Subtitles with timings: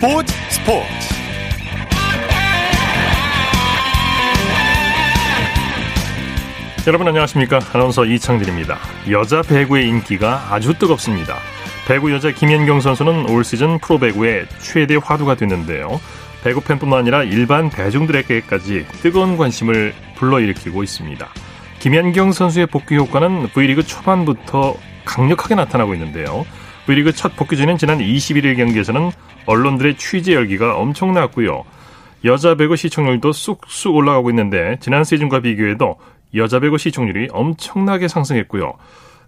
[0.00, 0.88] 스포츠 스포츠.
[6.86, 7.60] 여러분 안녕하십니까?
[7.74, 8.78] 아나운서 이창진입니다.
[9.10, 11.36] 여자 배구의 인기가 아주 뜨겁습니다.
[11.86, 16.00] 배구 여자 김연경 선수는 올 시즌 프로배구의 최대 화두가 됐는데요.
[16.44, 21.28] 배구 팬뿐만 아니라 일반 대중들에게까지 뜨거운 관심을 불러일으키고 있습니다.
[21.78, 26.46] 김연경 선수의 복귀 효과는 V리그 초반부터 강력하게 나타나고 있는데요
[26.86, 29.10] V리그 첫 복귀전인 지난 21일 경기에서는
[29.46, 31.64] 언론들의 취재 열기가 엄청났고요.
[32.24, 35.96] 여자 배구 시청률도 쑥쑥 올라가고 있는데 지난 시즌과 비교해도
[36.34, 38.74] 여자 배구 시청률이 엄청나게 상승했고요.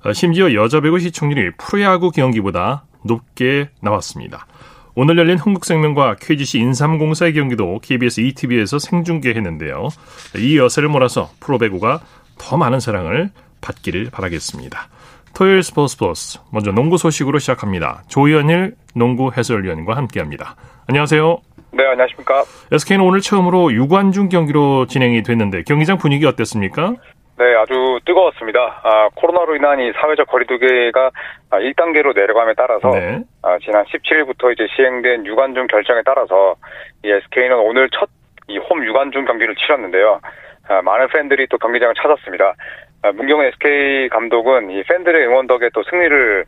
[0.05, 4.47] 어, 심지어 여자 배구 시청률이 프로야구 경기보다 높게 나왔습니다.
[4.95, 9.89] 오늘 열린 흥국생명과 KGC 인삼공사의 경기도 KBS ETV에서 생중계했는데요.
[10.37, 12.00] 이 여세를 몰아서 프로배구가
[12.37, 13.30] 더 많은 사랑을
[13.62, 14.89] 받기를 바라겠습니다.
[15.34, 18.02] 토요일 스포츠 플러스 먼저 농구 소식으로 시작합니다.
[18.08, 20.55] 조현일 농구 해설위원과 함께합니다.
[20.89, 21.39] 안녕하세요.
[21.72, 22.44] 네, 안녕하십니까.
[22.72, 26.94] SK는 오늘 처음으로 유관중 경기로 진행이 됐는데 경기장 분위기 어땠습니까?
[27.39, 28.80] 네, 아주 뜨거웠습니다.
[28.84, 31.11] 아, 코로나로 인한 이 사회적 거리두기가
[31.50, 33.20] 1단계로 내려감에 따라서 네.
[33.42, 36.56] 아, 지난 17일부터 이제 시행된 유관중 결정에 따라서
[37.05, 38.08] 이 SK는 오늘 첫
[38.48, 40.20] 이 홈 유관중 경기를 치렀는데요.
[40.69, 42.55] 아, 많은 팬들이 또 경기장을 찾았습니다.
[43.03, 46.45] 아, 문경은 SK 감독은 이 팬들의 응원 덕에 또 승리를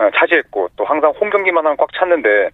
[0.00, 2.48] 어, 차지했고 또 항상 홈 경기만 하면 꽉 찼는데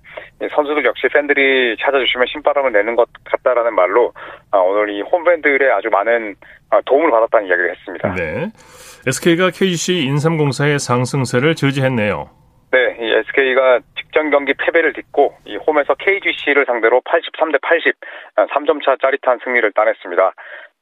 [0.51, 4.13] 선수들 역시 팬들이 찾아주시면 신바람을 내는 것 같다라는 말로
[4.51, 6.35] 아, 오늘 이 홈팬들의 아주 많은
[6.71, 8.15] 아, 도움을 받았다는 이야기를 했습니다.
[8.17, 8.51] 네.
[9.07, 12.29] SK가 KGC 인삼공사의 상승세를 저지했네요.
[12.73, 17.95] 네, 이 SK가 직전 경기 패배를 딛고 이 홈에서 KGC를 상대로 83대 80,
[18.35, 20.33] 3점 차 짜릿한 승리를 따냈습니다.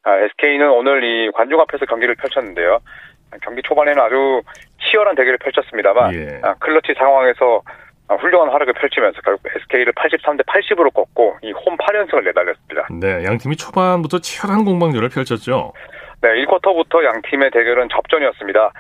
[0.07, 2.79] SK는 아, 오늘 이 관중 앞에서 경기를 펼쳤는데요.
[3.43, 4.43] 경기 초반에는 아주
[4.81, 6.41] 치열한 대결을 펼쳤습니다만 예.
[6.43, 7.63] 아, 클러치 상황에서
[8.09, 12.87] 아, 훌륭한 활약을 펼치면서 결국 SK를 83대 80으로 꺾고 이 홈 8연승을 내달렸습니다.
[13.01, 15.73] 네, 양 팀이 초반부터 치열한 공방전을 펼쳤죠.
[16.21, 18.73] 네, 1쿼터부터 양 팀의 대결은 접전이었습니다.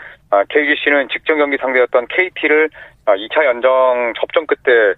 [0.49, 2.69] KGC는 직전 경기 상대였던 KT를
[3.07, 4.95] 2차 연정 접전 끝에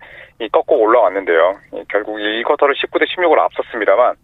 [0.52, 1.58] 꺾고 올라왔는데요.
[1.88, 4.14] 결국 1쿼터를 19대 16으로 앞섰습니다만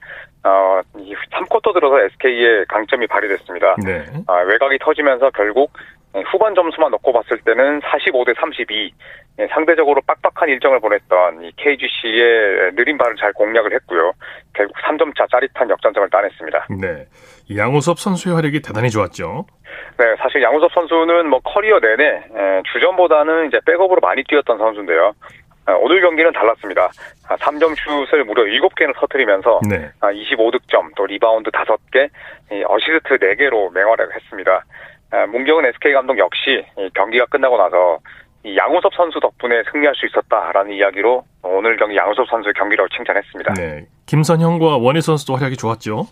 [0.45, 3.77] 어, 이 3쿼터 들어서 SK의 강점이 발휘됐습니다.
[3.84, 4.05] 네.
[4.27, 5.73] 아, 외곽이 터지면서 결국
[6.31, 8.93] 후반 점수만 넣고 봤을 때는 45대 32
[9.39, 14.12] 예, 상대적으로 빡빡한 일정을 보냈던 이 KGC의 느린 발을 잘 공략을 했고요.
[14.53, 16.67] 결국 3점 차 짜릿한 역전점을 따냈습니다.
[16.79, 17.06] 네.
[17.56, 19.47] 양우섭 선수의 활약이 대단히 좋았죠.
[19.97, 25.15] 네, 사실 양우섭 선수는 뭐 커리어 내내 예, 주전보다는 이제 백업으로 많이 뛰었던 선수인데요.
[25.67, 26.91] 아, 오늘 경기는 달랐습니다.
[27.28, 29.91] 3점 아, 슛을 무려 7개를 터뜨리면서 네.
[30.00, 32.11] 25득점, 아, 또 리바운드 5개,
[32.67, 34.65] 어시스트 4개로 맹활약을 했습니다.
[35.28, 36.65] 문경은 SK 감독 역시
[36.95, 37.99] 경기가 끝나고 나서
[38.56, 43.55] 양우섭 선수 덕분에 승리할 수 있었다라는 이야기로 오늘 경기 양우섭 선수의 경기라고 칭찬했습니다.
[43.55, 43.84] 네.
[44.12, 46.06] 김선형과 워니 선수도 활약이 좋았죠.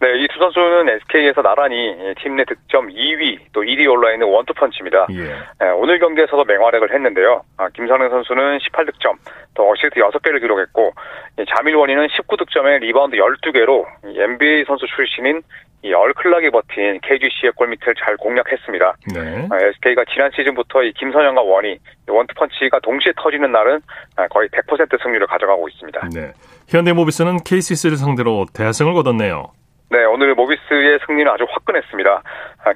[0.00, 5.06] 네, 이 두 선수는 SK에서 나란히 팀 내 득점 2위 또 1위 올라 있는 원투펀치입니다.
[5.10, 5.22] 예.
[5.60, 7.42] 네, 오늘 경기에서도 맹활약을 했는데요.
[7.58, 9.16] 아, 김선형 선수는 18득점,
[9.54, 10.92] 또 어시스트 6개를 기록했고
[11.54, 15.42] 자밀 워니는 19득점에 리바운드 12개로 NBA 선수 출신인
[15.84, 18.96] 이 얼 클락이 버틴 KGC의 골밑을 잘 공략했습니다.
[19.14, 19.48] 네.
[19.50, 21.78] SK가 지난 시즌부터 이 김선형과 워니
[22.08, 23.80] 원투펀치가 동시에 터지는 날은
[24.30, 26.08] 거의 100% 승률을 가져가고 있습니다.
[26.14, 26.32] 네.
[26.68, 29.50] 현대모비스는 KCC를 상대로 대승을 거뒀네요.
[29.90, 32.22] 네, 오늘 모비스의 승리는 아주 화끈했습니다.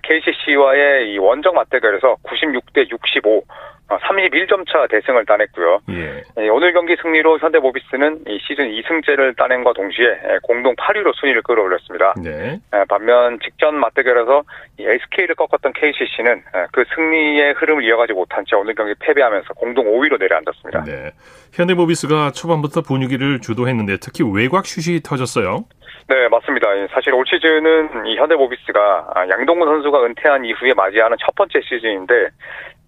[0.02, 3.44] KCC와의 이 원정 맞대결에서 96대 65,
[3.88, 5.80] 31점 어, 차 대승을 따냈고요.
[5.90, 6.22] 예.
[6.38, 6.48] 예.
[6.48, 12.14] 오늘 경기 승리로 현대모비스는 이 시즌 2승째를 따낸과 동시에 예, 공동 8위로 순위를 끌어올렸습니다.
[12.22, 12.58] 네.
[12.74, 14.42] 예, 반면 직전 맞대결에서
[14.78, 16.42] SK를 꺾었던 KCC는
[16.72, 20.84] 그 승리의 흐름을 이어가지 못한 채 오늘 경기 패배하면서 공동 5위로 내려앉았습니다.
[20.84, 21.12] 네.
[21.52, 25.64] 현대모비스가 초반부터 분위기를 주도했는데 특히 외곽 슛이 터졌어요.
[26.08, 26.68] 네, 맞습니다.
[26.92, 32.28] 사실 올 시즌은 이 현대모비스가 아, 양동근 선수가 은퇴한 이후에 맞이하는 첫 번째 시즌인데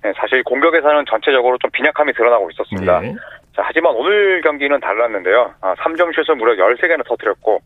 [0.02, 3.00] 네, 사실 공격에서는 전체적으로 좀 빈약함이 드러나고 있었습니다.
[3.00, 3.14] 네.
[3.56, 5.54] 자, 하지만 오늘 경기는 달랐는데요.
[5.60, 7.60] 아, 3점 슛을 무려 13개나 터뜨렸고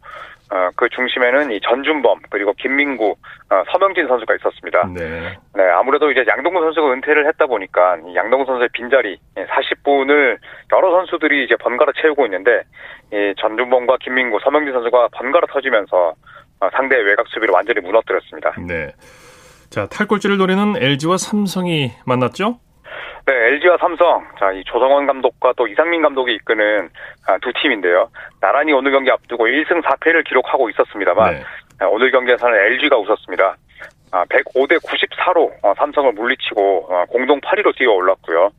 [0.53, 3.17] 어, 그 중심에는 이 전준범 그리고 김민구,
[3.51, 4.87] 어, 서명진 선수가 있었습니다.
[4.95, 5.37] 네.
[5.55, 10.37] 네, 아무래도 이제 양동근 선수가 은퇴를 했다 보니까 이 양동근 선수의 빈자리 40분을
[10.73, 12.63] 여러 선수들이 이제 번갈아 채우고 있는데
[13.13, 16.15] 이 전준범과 김민구, 서명진 선수가 번갈아 터지면서
[16.61, 18.55] 어, 상대의 외곽 수비를 완전히 무너뜨렸습니다.
[18.67, 18.93] 네.
[19.73, 22.59] 자, 탈골지를 노리는 LG와 삼성이 만났죠?
[23.25, 24.23] 네, LG와 삼성.
[24.39, 26.91] 자, 이 조성원 감독과 또 이상민 감독이 이끄는
[27.27, 28.11] 아, 두 팀인데요.
[28.39, 31.43] 나란히 오늘 경기 앞두고 1승 4패를 기록하고 있었습니다만 네.
[31.81, 33.57] 아, 오늘 경기에서는 LG가 웃었습니다.
[34.11, 38.51] 아, 105대 94로 어, 삼성을 물리치고 어, 공동 8위로 뛰어 올랐고요.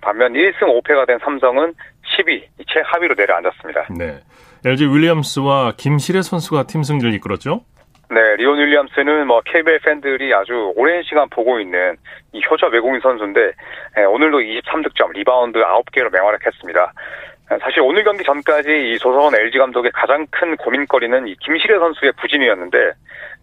[0.00, 1.74] 반면 1승 5패가 된 삼성은
[2.16, 3.86] 10위, 최하위로 내려앉았습니다.
[3.98, 4.20] 네.
[4.64, 7.62] LG 윌리엄스와 김시래 선수가 팀 승리를 이끌었죠?
[8.08, 11.96] 네, 리온 윌리엄스는 뭐 KBL 팬들이 아주 오랜 시간 보고 있는
[12.32, 13.52] 이 효자 외국인 선수인데
[13.98, 16.92] 예, 오늘도 23득점, 리바운드 9개로 맹활약했습니다.
[17.52, 22.12] 예, 사실 오늘 경기 전까지 이 조성원 LG 감독의 가장 큰 고민거리는 이 김시래 선수의
[22.20, 22.92] 부진이었는데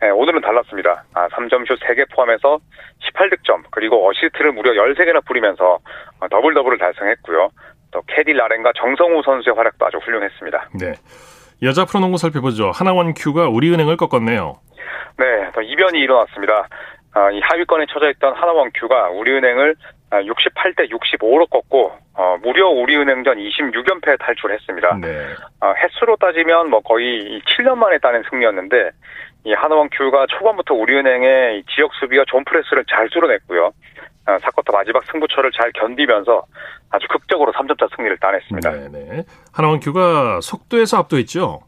[0.04, 1.04] 예, 오늘은 달랐습니다.
[1.13, 2.60] 아, 3점슛 3개 포함해서
[3.01, 5.80] 18득점 그리고 어시스트를 무려 13개나 뿌리면서
[6.21, 7.50] 어, 더블 더블을 달성했고요.
[7.92, 10.69] 또 캐디 라렌과 정성우 선수의 활약도 아주 훌륭했습니다.
[10.80, 10.94] 네.
[11.63, 12.71] 여자 프로농구 살펴보죠.
[12.71, 14.60] 하나원큐가 우리은행을 꺾었네요.
[15.18, 15.25] 네,
[15.56, 16.68] 또 이변이 일어났습니다.
[17.13, 19.75] 아, 이 하위권에 처져 있던 하나원큐가 우리은행을
[20.12, 24.98] 68대 65로 꺾고 어, 무려 우리은행전 26연패에 탈출했습니다.
[25.01, 25.07] 네.
[25.62, 28.92] 어, 횟수로 따지면 뭐 거의 7년 만에 따낸 승리였는데
[29.45, 33.71] 이 하나원 큐가 초반부터 우리은행의 지역 수비와 zone press를 잘 뚫어냈고요.
[34.27, 36.43] 어, 4쿼터 마지막 승부처를 잘 견디면서
[36.91, 38.71] 아주 극적으로 3점차 승리를 따냈습니다.
[38.71, 39.23] 네네.
[39.51, 41.61] 하나원큐가 속도에서 압도했죠?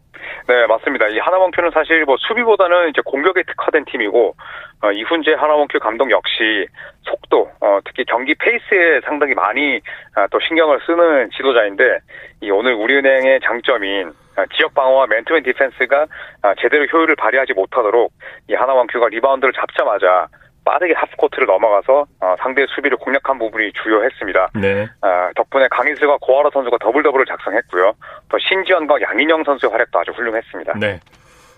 [0.48, 1.08] 네, 맞습니다.
[1.08, 4.36] 이 하나원큐는 사실 뭐 수비보다는 이제 공격에 특화된 팀이고
[4.82, 6.68] 어, 이훈재 하나원큐 감독 역시
[7.02, 9.82] 속도, 어, 특히 경기 페이스에 상당히 많이
[10.16, 12.00] 아, 또 신경을 쓰는 지도자인데
[12.42, 16.06] 이 오늘 우리은행의 장점인 아, 지역 방어와 맨투맨 디펜스가
[16.42, 18.12] 아, 제대로 효율을 발휘하지 못하도록
[18.50, 20.28] 이 하나원큐가 리바운드를 잡자마자
[20.66, 24.50] 빠르게 하프코트를 넘어가서 어, 상대의 수비를 공략한 부분이 주효했습니다.
[24.56, 24.88] 네.
[25.02, 27.94] 어, 덕분에 강이슬과 고아라 선수가 더블 더블을 작성했고요.
[28.30, 30.74] 또 신지현과 양인영 선수의 활약도 아주 훌륭했습니다.
[30.80, 31.00] 네.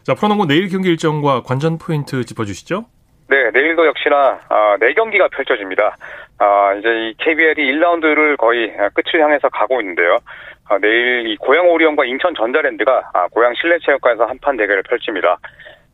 [0.03, 2.85] 자 프로농구 내일 경기 일정과 관전 포인트 짚어주시죠.
[3.29, 5.97] 네, 내일도 역시나 어, 4경기가 펼쳐집니다.
[6.39, 10.19] 어, 이제 이 KBL이 1라운드를 거의 끝을 향해서 가고 있는데요.
[10.69, 15.39] 어, 내일 이 고양 오리온과 인천 전자랜드가 아, 고양 실내체육관에서 한판 대결을 펼칩니다.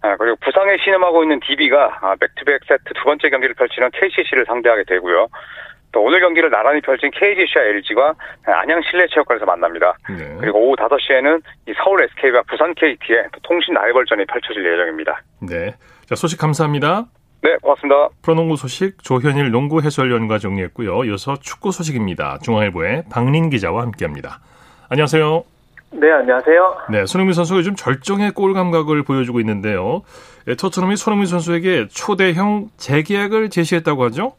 [0.04, 4.84] 아, 그리고 부상에 신음하고 있는 DB가 아, back-to-back 세트 두 번째 경기를 펼치는 KCC를 상대하게
[4.84, 5.30] 되고요.
[5.94, 8.14] 또 오늘 경기를 나란히 펼친 KGC와 LG가
[8.46, 9.96] 안양 실내체육관에서 만납니다.
[10.10, 10.36] 네.
[10.40, 15.22] 그리고 오후 5시에는 이 서울 SK와 부산 KT의 통신 라이벌전이 펼쳐질 예정입니다.
[15.40, 15.74] 네.
[16.06, 17.06] 자, 소식 감사합니다.
[17.44, 18.10] 네, 고맙습니다.
[18.24, 21.06] 프로농구 소식 조현일 농구 해설위원과 정리했고요.
[21.06, 22.40] 이어서 축구 소식입니다.
[22.42, 24.40] 중앙일보의 박린 기자와 함께합니다.
[24.90, 25.53] 안녕하세요.
[25.96, 26.78] 네, 안녕하세요.
[26.90, 30.02] 네, 손흥민 선수가 요즘 절정의 골 감각을 보여주고 있는데요.
[30.48, 34.34] 예, 토트넘이 손흥민 선수에게 초대형 재계약을 제시했다고 하죠?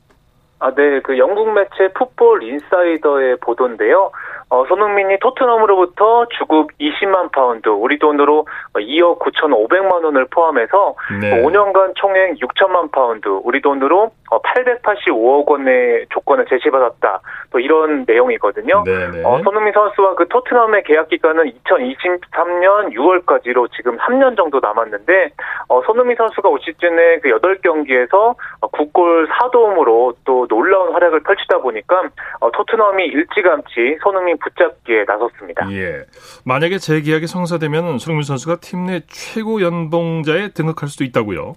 [0.58, 4.10] 아, 네, 그 영국 매체 풋볼 인사이더의 보도인데요.
[4.50, 11.42] 어, 손흥민이 토트넘으로부터 주급 20만 파운드, 우리 돈으로 2억 9,500만 원을 포함해서 네.
[11.42, 17.20] 5년간 총액 6천만 파운드, 우리 돈으로 885억 원의 조건을 제시받았다.
[17.50, 18.82] 또 이런 내용이거든요.
[18.84, 19.22] 네, 네.
[19.24, 25.30] 어, 손흥민 선수와 그 토트넘의 계약 기간은 2023년 6월까지로 지금 3년 정도 남았는데
[25.68, 32.02] 어, 손흥민 선수가 올 시즌에 그 8경기에서 9골 4도움으로 또 놀라운 활약을 펼치다 보니까
[32.40, 35.70] 어, 토트넘이 일찌감치 손흥민 붙잡기에 나섰습니다.
[35.72, 36.04] 예.
[36.44, 41.54] 만약에 재계약이 성사되면 손흥민 선수가 팀 내 최고 연봉자에 등극할 수도 있다고요.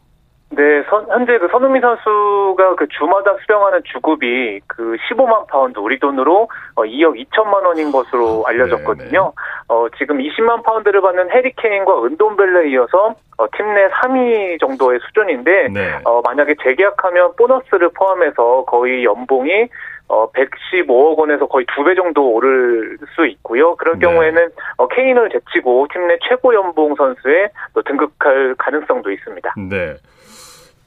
[0.50, 6.48] 네, 선, 현재 그 손흥민 선수가 그 주마다 수령하는 주급이 그 15만 파운드, 우리 돈으로
[6.78, 9.12] 2억 어, 2천만 원인 것으로 아, 알려졌거든요.
[9.12, 9.32] 네네.
[9.68, 16.00] 어, 지금 20만 파운드를 받는 해리케인과 은돈벨레 이어서 어, 팀 내 3위 정도의 수준인데, 네.
[16.06, 19.68] 어, 만약에 재계약하면 보너스를 포함해서 거의 연봉이
[20.10, 23.76] 어, 115억 원에서 거의 두 배 정도 오를 수 있고요.
[23.76, 24.06] 그럴 네.
[24.08, 29.54] 경우에는 어, 케인을 제치고 팀 내 최고 연봉 선수에 또 등극할 가능성도 있습니다.
[29.70, 29.96] 네.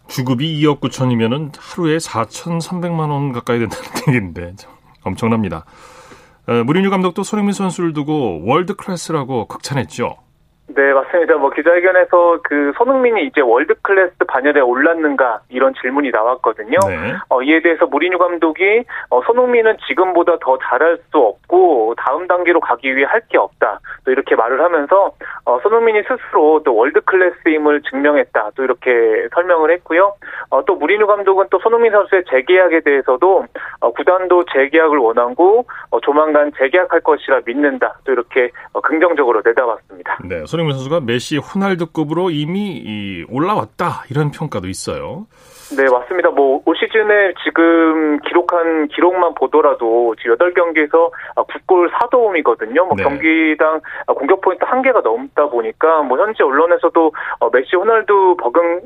[0.09, 4.55] 주급이 2억 9천이면은 하루에 4,300만 원 가까이 된다는 얘기인데
[5.05, 5.65] 엄청납니다.
[6.49, 10.17] 어, 무리뉴 감독도 손흥민 선수를 두고 world class라고 극찬했죠.
[10.75, 11.37] 네, 맞습니다.
[11.37, 16.79] 뭐 기자회견에서 그 손흥민이 이제 world class 반열에 올랐는가 이런 질문이 나왔거든요.
[16.89, 17.15] 네.
[17.29, 22.95] 어, 이에 대해서 무리뉴 감독이 어, 손흥민은 지금보다 더 잘할 수 없고 다음 단계로 가기
[22.97, 23.79] 위해 할 게 없다.
[24.05, 25.13] 또 이렇게 말을 하면서
[25.45, 28.51] 어, 손흥민이 스스로 또 world class임을 증명했다.
[28.57, 30.15] 또 이렇게 설명을 했고요.
[30.51, 33.47] 어, 또 무리뉴 감독은 또 손흥민 선수의 재계약에 대해서도
[33.81, 37.99] 어, 구단도 재계약을 원하고 어, 조만간 재계약할 것이라 믿는다.
[38.05, 40.19] 또 이렇게 어, 긍정적으로 내다봤습니다.
[40.25, 45.27] 네, 손흥민 선수가 메시, 호날두급으로 이미 올라왔다 이런 평가도 있어요.
[45.75, 46.31] 네, 맞습니다.
[46.31, 52.87] 뭐, 올 시즌에 지금 기록한 기록만 보더라도 지금 8경기에서 9골 4도움이거든요.
[52.87, 53.05] 뭐, 네.
[53.05, 58.81] 경기당 공격 포인트 한개가 넘다 보니까 뭐, 현재 언론에서도 어, 메시, 호날두 버금,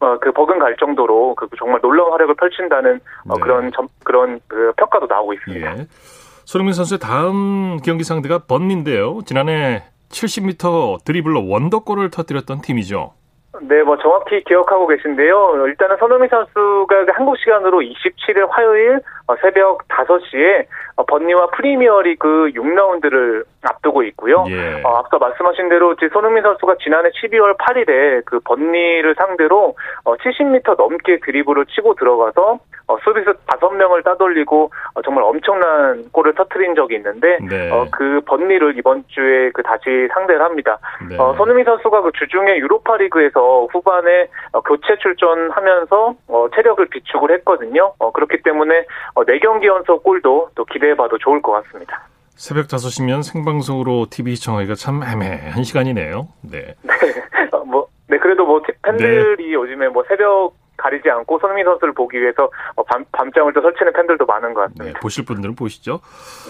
[0.00, 3.40] 어, 그 버금 갈 정도로 그 정말 놀라운 활약을 펼친다는 어, 네.
[3.42, 5.78] 그런 점, 그런 그 평가도 나오고 있습니다.
[5.78, 5.86] 예.
[6.46, 9.18] 손흥민 선수의 다음 경기 상대가 번민인데요.
[9.26, 13.12] 지난해 70m 드리블로 원더골을 터뜨렸던 팀이죠.
[13.62, 15.66] 네, 뭐 정확히 기억하고 계신데요.
[15.66, 19.00] 일단은 손흥민 선수가 한국 시간으로 27일 화요일 어,
[19.36, 20.66] 새벽 5시에
[20.96, 24.44] 어, 번니와 프리미어리그 6라운드를 앞두고 있고요.
[24.48, 24.82] 예.
[24.82, 31.66] 어, 앞서 말씀하신 대로 손흥민 선수가 지난해 12월 8일에 그 번니를 상대로 70m 넘게 드리블을
[31.66, 32.58] 치고 들어가서
[33.04, 34.70] 수비수 5명을 따돌리고
[35.04, 37.70] 정말 엄청난 골을 터트린 적이 있는데 네.
[37.92, 40.78] 그 번니를 이번 주에 그 다시 상대를 합니다.
[41.08, 41.16] 네.
[41.36, 44.28] 손흥민 선수가 그 주중에 유로파리그에서 후반에
[44.66, 46.14] 교체 출전하면서
[46.54, 47.92] 체력을 비축을 했거든요.
[48.14, 48.86] 그렇기 때문에
[49.24, 52.08] 4경기 연속 골도 또 기대해봐도 좋을 것 같습니다.
[52.30, 56.28] 새벽 5시면 생방송으로 TV 시청하기가 참 애매한 시간이네요.
[56.42, 56.74] 네.
[56.82, 56.94] 네.
[57.52, 59.52] 어, 뭐, 네, 그래도 뭐 팬들이 네.
[59.52, 64.24] 요즘에 뭐 새벽 가리지 않고 손흥민 선수를 보기 위해서 어, 밤, 밤잠을 또 설치는 팬들도
[64.24, 64.84] 많은 것 같습니다.
[64.84, 66.00] 네, 보실 분들은 보시죠.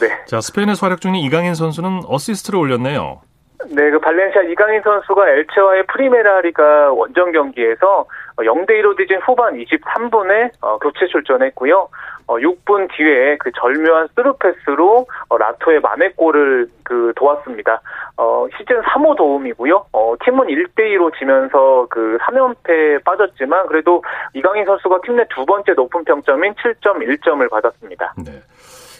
[0.01, 0.25] 네.
[0.27, 3.23] 자, 스페인에서 활약 중인 이강인 선수는 어시스트를 올렸네요.
[3.71, 10.79] 네, 그 발렌시아 이강인 선수가 엘체와의 프리메라리가 원정 경기에서 0대 1로 뒤진 후반 23분에 어,
[10.79, 11.89] 교체 출전했고요.
[12.29, 17.81] 6분 어, 뒤에 그 절묘한 스루 패스로 어, 라토의 만회골을 그 도왔습니다.
[18.17, 19.87] 어, 시즌 3호 도움이고요.
[19.93, 25.73] 어, 팀은 1대 2로 지면서 그 3연패에 빠졌지만 그래도 이강인 선수가 팀 내 두 번째
[25.73, 28.15] 높은 평점인 7.1점을 받았습니다.
[28.25, 28.33] 네.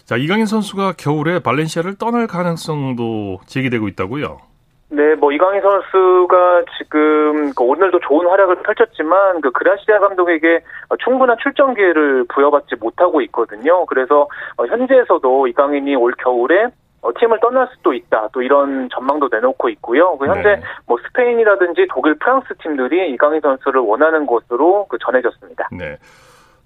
[0.05, 4.48] 자, 이강인 선수가 겨울에 발렌시아를 떠날 가능성도 제기되고 있다고요?
[4.91, 10.61] 네, 뭐 이강인 선수가 지금 그 오늘도 좋은 활약을 펼쳤지만 그 그라시아 감독에게
[11.05, 13.85] 충분한 출전 기회를 부여받지 못하고 있거든요.
[13.87, 16.69] 그래서 어, 현지에서도 이강인이 올 겨울에
[17.03, 18.29] 어, 팀을 떠날 수도 있다.
[18.33, 20.17] 또 이런 전망도 내놓고 있고요.
[20.17, 20.63] 그 현재 네.
[20.87, 25.69] 뭐 스페인이라든지 독일, 프랑스 팀들이 이강인 선수를 원하는 것으로 그 전해졌습니다.
[25.71, 25.99] 네.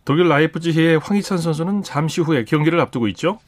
[0.05, 3.39] 독일 라이프치히의 황희찬 선수는 잠시 후에 경기를 앞두고 있죠?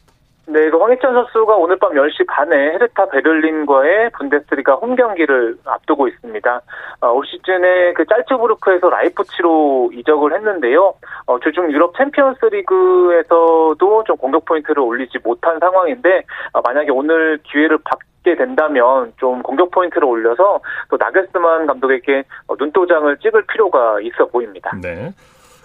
[0.46, 6.60] 네, 그 황희찬 선수가 오늘 밤 10시 반에 헤르타 베를린과의 분데스리가 홈 경기를 앞두고 있습니다.
[7.00, 10.94] 어, 올 시즌에 그 짤츠부르크에서 라이프치히로 이적을 했는데요.
[11.26, 16.22] 어, 주중 유럽 챔피언스 리그에서도 좀 공격 포인트를 올리지 못한 상황인데
[16.52, 20.60] 어, 만약에 오늘 기회를 받게 된다면 좀 공격 포인트를 올려서
[20.90, 24.72] 또 나겔스만 감독에게 어, 눈도장을 찍을 필요가 있어 보입니다.
[24.82, 25.10] 네.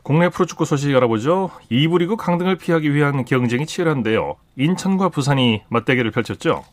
[0.03, 1.51] 국내 프로축구 소식 알아보죠.
[1.72, 4.36] 2부 리그 강등을 피하기 위한 경쟁이 치열한데요.
[4.58, 6.63] 인천과 부산이 맞대결을 펼쳤죠.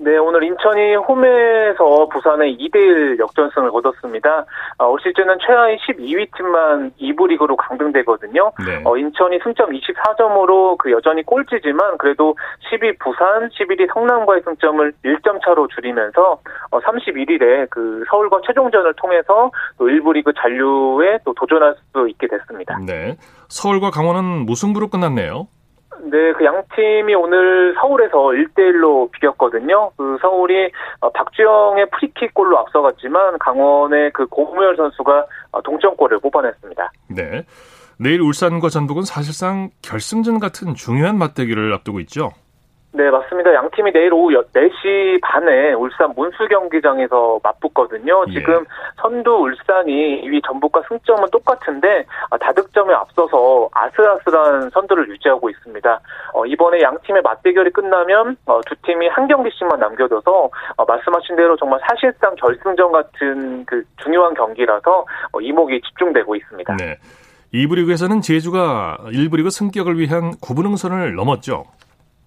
[0.00, 4.46] 네, 오늘 인천이 홈에서 부산에 2대1 역전승을 거뒀습니다.
[4.78, 8.52] 어, 올 시즌은 최하위 12위 팀만 2부 리그로 강등되거든요.
[8.64, 8.80] 네.
[8.84, 12.36] 어, 인천이 승점 24점으로 그 여전히 꼴찌지만 그래도
[12.70, 16.38] 10위 부산, 11위 성남과의 승점을 1점 차로 줄이면서
[16.70, 22.78] 어, 31일에 그 서울과 최종전을 통해서 또 1부 리그 잔류에 또 도전할 수 있게 됐습니다.
[22.86, 23.16] 네.
[23.48, 25.48] 서울과 강원은 무승부로 끝났네요.
[26.04, 29.90] 네, 그 양 팀이 오늘 서울에서 1대1로 비겼거든요.
[29.96, 36.92] 그 서울이 어, 박주영의 프리킥 골로 앞서갔지만 강원의 그 고무열 선수가 어, 동점골을 뽑아냈습니다.
[37.08, 37.44] 네.
[37.98, 42.30] 내일 울산과 전북은 사실상 결승전 같은 중요한 맞대결을 앞두고 있죠.
[42.92, 43.52] 네, 맞습니다.
[43.52, 48.24] 양 팀이 내일 오후 4시 반에 울산 문수 경기장에서 맞붙거든요.
[48.28, 48.32] 예.
[48.32, 48.64] 지금
[48.96, 56.00] 선두 울산이 2위 전북과 승점은 똑같은데 아, 다득점에 앞서서 아슬아슬한 선두를 유지하고 있습니다.
[56.32, 61.56] 어, 이번에 양 팀의 맞대결이 끝나면 어, 두 팀이 한 경기씩만 남겨둬서 어, 말씀하신 대로
[61.56, 66.76] 정말 사실상 결승전 같은 그 중요한 경기라서 어, 이목이 집중되고 있습니다.
[66.76, 66.96] 네.
[67.52, 71.64] 2부 리그에서는 제주가 1부 리그 승격을 위한 구분응선을 넘었죠.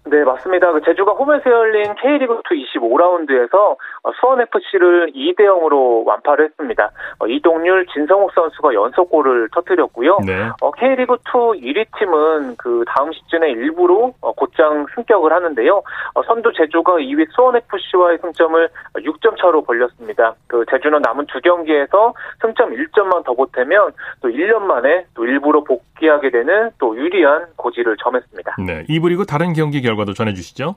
[0.04, 0.72] 네, 맞습니다.
[0.72, 2.42] 그 제주가 홈에서 열린 K리그2
[2.74, 6.90] 25라운드에서 어, 수원FC를 2대 0으로 완파를 했습니다.
[7.20, 10.18] 어, 이동률, 진성욱 선수가 연속골을 터뜨렸고요.
[10.26, 10.50] 네.
[10.60, 15.82] 어, K리그2 1위 팀은 그 다음 시즌에 일부로 곧장 승격을 하는데요.
[16.26, 20.34] 선두 제주가 2위 수원FC와의 승점을 6점 차로 벌렸습니다.
[20.48, 26.30] 그 제주는 남은 두 경기에서 승점 1점만 더 보태면 또 1년 만에 또 일부로 복귀하게
[26.30, 28.56] 되는 또 유리한 고지를 점했습니다.
[28.66, 30.74] 네, 2부 리그 다른 경기 결과 결과도 전해주시죠.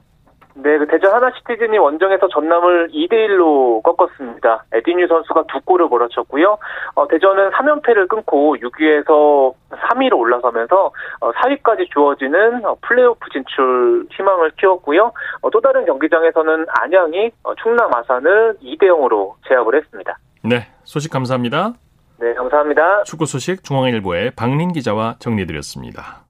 [0.58, 4.64] 네, 그 대전 하나시티즌이 원정에서 전남을 2대1로 꺾었습니다.
[4.72, 6.56] 에디뉴 선수가 두 골을 몰아쳤고요.
[6.94, 15.12] 어, 대전은 3연패를 끊고 6위에서 3위로 올라서면서 어, 4위까지 주어지는 어, 플레이오프 진출 희망을 키웠고요.
[15.42, 20.16] 어, 또 다른 경기장에서는 안양이 어, 충남 아산을 2대0으로 제압을 했습니다.
[20.42, 21.74] 네, 소식 감사합니다.
[22.18, 23.02] 네, 감사합니다.
[23.02, 26.25] 축구 소식 중앙일보의 박린 기자와 정리해드렸습니다.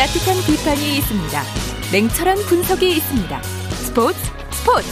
[0.00, 1.42] 따뜻한 비판이 있습니다.
[1.92, 3.42] 냉철한 분석이 있습니다.
[3.42, 4.18] 스포츠
[4.50, 4.88] 스포츠.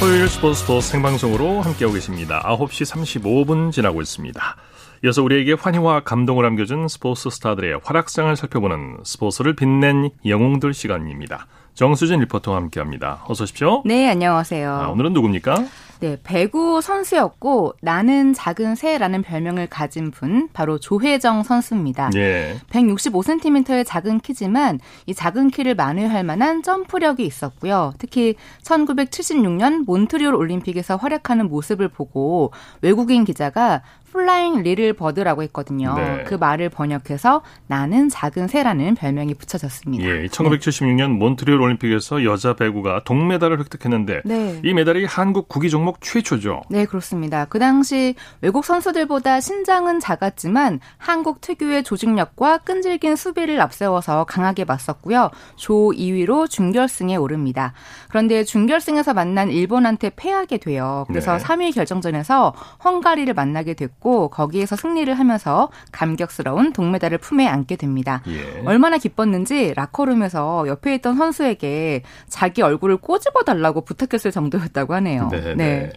[0.00, 2.40] 토요일 스포츠 스포츠 생방송으로 함께하고 계십니다.
[2.46, 2.90] 9시
[3.20, 4.56] 35분 지나고 있습니다.
[5.04, 11.46] 이어서 우리에게 환희와 감동을 안겨준 스포츠 스타들의 활약상을 살펴보는 스포츠를 빛낸 영웅들 시간입니다.
[11.74, 13.24] 정수진 리포터와 함께합니다.
[13.28, 13.82] 어서 오십시오.
[13.84, 14.72] 네, 안녕하세요.
[14.72, 15.66] 아, 오늘은 누굽니까?
[16.00, 22.10] 네, 배구 선수였고 나는 작은 새라는 별명을 가진 분 바로 조혜정 선수입니다.
[22.16, 22.56] 예.
[22.70, 27.92] 165cm의 작은 키지만 이 작은 키를 만회할 만한 점프력이 있었고요.
[27.98, 35.94] 특히 1976년 몬트리올 올림픽에서 활약하는 모습을 보고 외국인 기자가 flying little bird라고 했거든요.
[35.94, 36.24] 네.
[36.24, 40.04] 그 말을 번역해서 나는 작은 새라는 별명이 붙여졌습니다.
[40.04, 41.18] 예, 1976년 네.
[41.18, 44.60] 몬트리올 올림픽에서 여자 배구가 동메달을 획득했는데 네.
[44.64, 46.62] 이 메달이 한국 구기 종목 최초죠.
[46.70, 47.44] 네, 그렇습니다.
[47.44, 55.30] 그 당시 외국 선수들보다 신장은 작았지만 한국 특유의 조직력과 끈질긴 수비를 앞세워서 강하게 맞섰고요.
[55.56, 57.72] 조 2위로 준결승에 오릅니다.
[58.08, 61.04] 그런데 준결승에서 만난 일본한테 패하게 돼요.
[61.08, 61.44] 그래서 네.
[61.44, 68.22] 3위 결정전에서 헝가리를 만나게 됐고 했고 거기에서 승리를 하면서 감격스러운 동메달을 품에 안게 됩니다.
[68.26, 68.62] 예.
[68.64, 75.28] 얼마나 기뻤는지 라커룸에서 옆에 있던 선수에게 자기 얼굴을 꼬집어 달라고 부탁했을 정도였다고 하네요.
[75.28, 75.54] 네네.
[75.54, 75.92] 네.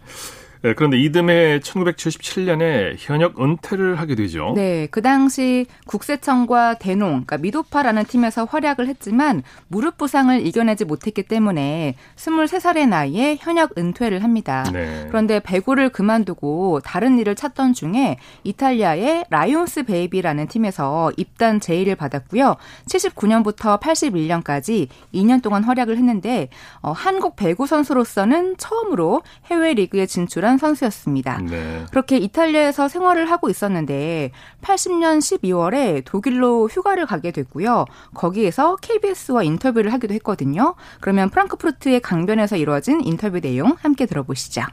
[0.64, 0.70] 네.
[0.70, 4.54] 네, 그런데 이듬해 1977년에 현역 은퇴를 하게 되죠.
[4.56, 11.96] 네, 그 당시 국세청과 대농, 그러니까 미도파라는 팀에서 활약을 했지만 무릎 부상을 이겨내지 못했기 때문에
[12.16, 14.64] 23살의 나이에 현역 은퇴를 합니다.
[14.72, 15.06] 네.
[15.10, 22.56] 그런데 배구를 그만두고 다른 일을 찾던 중에 이탈리아의 라이온스 베이비라는 팀에서 입단 제의를 받았고요.
[22.88, 26.48] 79년부터 81년까지 2년 동안 활약을 했는데
[26.82, 31.40] 어, 한국 배구 선수로서는 처음으로 해외 리그에 진출한 대단한 선수였습니다.
[31.50, 31.86] 네.
[31.92, 34.32] 그렇게 이탈리아에서 생활을 하고 있었는데
[34.62, 37.86] 80년 12월에 독일로 휴가를 가게 됐고요.
[38.14, 40.76] 거기에서 KBS와 인터뷰를 하기도 했거든요.
[41.02, 44.64] 그러면 프랑크푸르트의 강변에서 이루어진 인터뷰 내용 함께 들어보시죠.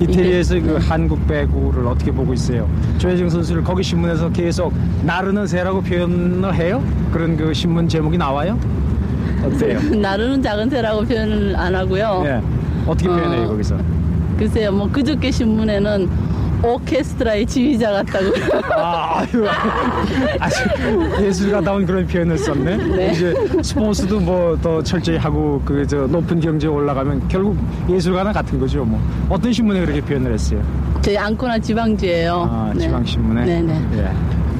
[0.00, 2.70] 이태리에서 그 한국 배구를 어떻게 보고 있어요?
[2.98, 4.72] 조혜정 선수를 거기 신문에서 계속
[5.02, 6.84] 나르는 새라고 표현을 해요?
[7.12, 8.58] 그런 그 신문 제목이 나와요?
[9.44, 9.80] 어때요?
[9.98, 12.22] 나르는 작은 새라고 표현을 안 하고요.
[12.22, 12.40] 네.
[12.86, 13.76] 어떻게 표현해요 어, 거기서?
[14.38, 16.08] 글쎄요, 뭐 그저께 신문에는
[16.62, 18.26] 오케스트라의 지휘자 같다고.
[18.76, 19.46] 아, 아유,
[20.40, 20.56] 아주
[21.22, 22.76] 예술가 다운 그런 표현을 썼네.
[22.76, 23.12] 네.
[23.12, 27.56] 이제 스포츠도 뭐 더 철저히 하고 그 저 높은 경지에 올라가면 결국
[27.88, 28.84] 예술가나 같은 거죠.
[28.84, 30.60] 뭐 어떤 신문에 그렇게 표현을 했어요?
[31.00, 32.48] 저희 안코나 지방지예요.
[32.50, 32.80] 아, 네.
[32.80, 33.44] 지방 신문에.
[33.44, 33.82] 네네.
[33.98, 34.10] 예.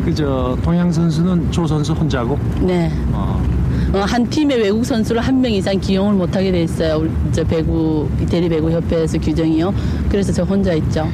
[0.05, 2.39] 그저 동양 선수는 조 선수 혼자고.
[2.61, 2.91] 네.
[3.13, 3.43] 어.
[3.93, 7.09] 어, 한 팀의 외국 선수를 한 명 이상 기용을 못하게 돼 있어요.
[7.33, 9.73] 저 배구 이태리 배구 협회에서 규정이요.
[10.11, 11.09] 그래서 저 혼자 있죠.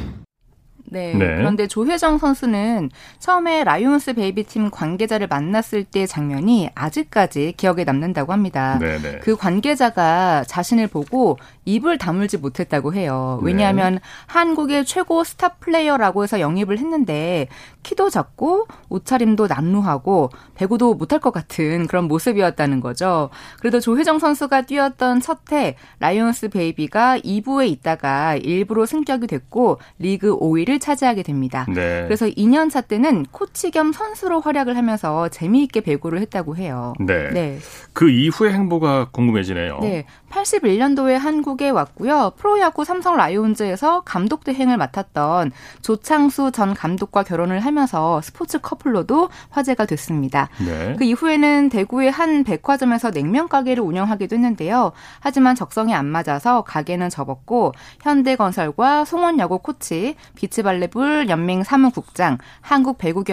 [0.85, 1.13] 네.
[1.13, 1.35] 네.
[1.37, 8.77] 그런데 조혜정 선수는 처음에 라이온스 베이비 팀 관계자를 만났을 때 장면이 아직까지 기억에 남는다고 합니다.
[8.79, 9.01] 네네.
[9.01, 9.19] 네.
[9.19, 13.39] 그 관계자가 자신을 보고 입을 다물지 못했다고 해요.
[13.41, 13.47] 네.
[13.47, 13.99] 왜냐하면 네.
[14.27, 17.47] 한국의 최고 스타 플레이어라고 해서 영입을 했는데
[17.83, 23.29] 키도 작고 옷차림도 남루하고 배구도 못할 것 같은 그런 모습이었다는 거죠.
[23.59, 31.23] 그래도 조혜정 선수가 뛰었던 첫해 라이온스 베이비가 2부에 있다가 1부로 승격이 됐고 리그 5위를 차지하게
[31.23, 31.65] 됩니다.
[31.67, 32.03] 네.
[32.05, 36.93] 그래서 2년 차 때는 코치 겸 선수로 활약을 하면서 재미있게 배구를 했다고 해요.
[36.99, 37.29] 네.
[37.31, 37.59] 네.
[37.93, 39.79] 그 이후의 행보가 궁금해지네요.
[39.81, 40.05] 네.
[40.35, 42.33] 81년도에 한국에 왔고요.
[42.37, 50.49] 프로야구 삼성 라이온즈에서 감독 대행을 맡았던 조창수 전 감독과 결혼을 하면서 스포츠 커플로도 화제가 됐습니다.
[50.65, 50.95] 네.
[50.97, 54.91] 그 이후에는 대구의 한 백화점에서 냉면 가게를 운영하기도 했는데요.
[55.19, 57.71] 하지만 적성이 안 맞아서 가게는 접었고
[58.01, 63.23] 현대건설과 송원야구 코치, 비치발레볼 연맹 사무국장, 한국 배구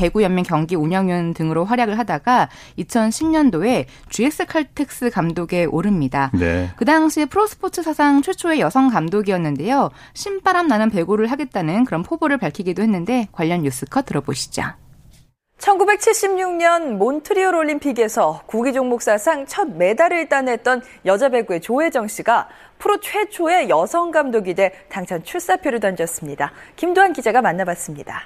[0.00, 6.30] 배구연맹 경기 운영위원 등으로 활약을 하다가 2010년도에 GS 칼텍스 감독에 오릅니다.
[6.32, 6.70] 네.
[6.76, 9.90] 그 당시 프로스포츠 사상 최초의 여성 감독이었는데요.
[10.14, 14.62] 신바람 나는 배구를 하겠다는 그런 포부를 밝히기도 했는데 관련 뉴스컷 들어보시죠.
[15.58, 23.68] 1976년 몬트리올 올림픽에서 구기 종목 사상 첫 메달을 따냈던 여자 배구의 조혜정 씨가 프로 최초의
[23.68, 26.52] 여성 감독이 돼 당찬 출사표를 던졌습니다.
[26.76, 28.22] 김도환 기자가 만나봤습니다.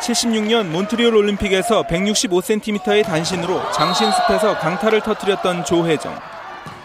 [0.00, 6.14] 76년 몬트리올 올림픽에서 165cm의 단신으로 장신숲에서 강타를 터뜨렸던 조혜정.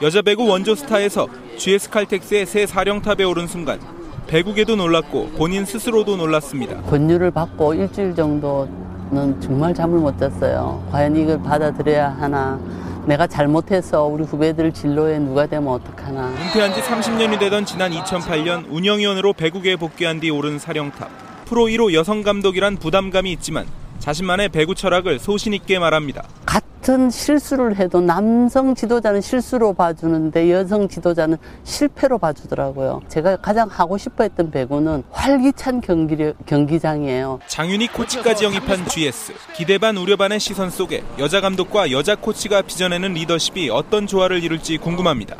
[0.01, 3.79] 여자 배구 원조 스타에서 GS 칼텍스의 새 사령탑에 오른 순간
[4.27, 6.81] 배구계도 놀랐고 본인 스스로도 놀랐습니다.
[6.83, 10.85] 권유를 받고 일주일 정도는 정말 잠을 못 잤어요.
[10.91, 12.59] 과연 이걸 받아들여야 하나.
[13.05, 16.27] 내가 잘못해서 우리 후배들 진로에 누가 되면 어떡하나.
[16.29, 21.24] 은퇴한 지 30년이 되던 지난 2008년 운영위원으로 배구계에 복귀한 뒤 오른 사령탑.
[21.45, 23.65] 프로 1호 여성 감독이란 부담감이 있지만
[23.99, 26.23] 자신만의 배구 철학을 소신 있게 말합니다.
[26.45, 33.01] 같은 실수를 해도 남성 지도자는 실수로 봐주는데 여성 지도자는 실패로 봐주더라고요.
[33.07, 37.39] 제가 가장 하고 싶어 했던 배구는 활기찬 경기, 경기장이에요.
[37.47, 39.33] 장윤희 코치까지 영입한 GS.
[39.55, 44.77] 기대 반 우려 반의 시선 속에 여자 감독과 여자 코치가 빚어내는 리더십이 어떤 조화를 이룰지
[44.77, 45.37] 궁금합니다.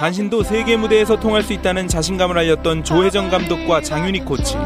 [0.00, 4.56] 단신도 세계 무대에서 통할 수 있다는 자신감을 알렸던 조혜정 감독과 장윤희 코치.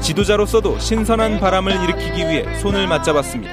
[0.00, 3.52] 지도자로서도 신선한 바람을 일으키기 위해 손을 맞잡았습니다.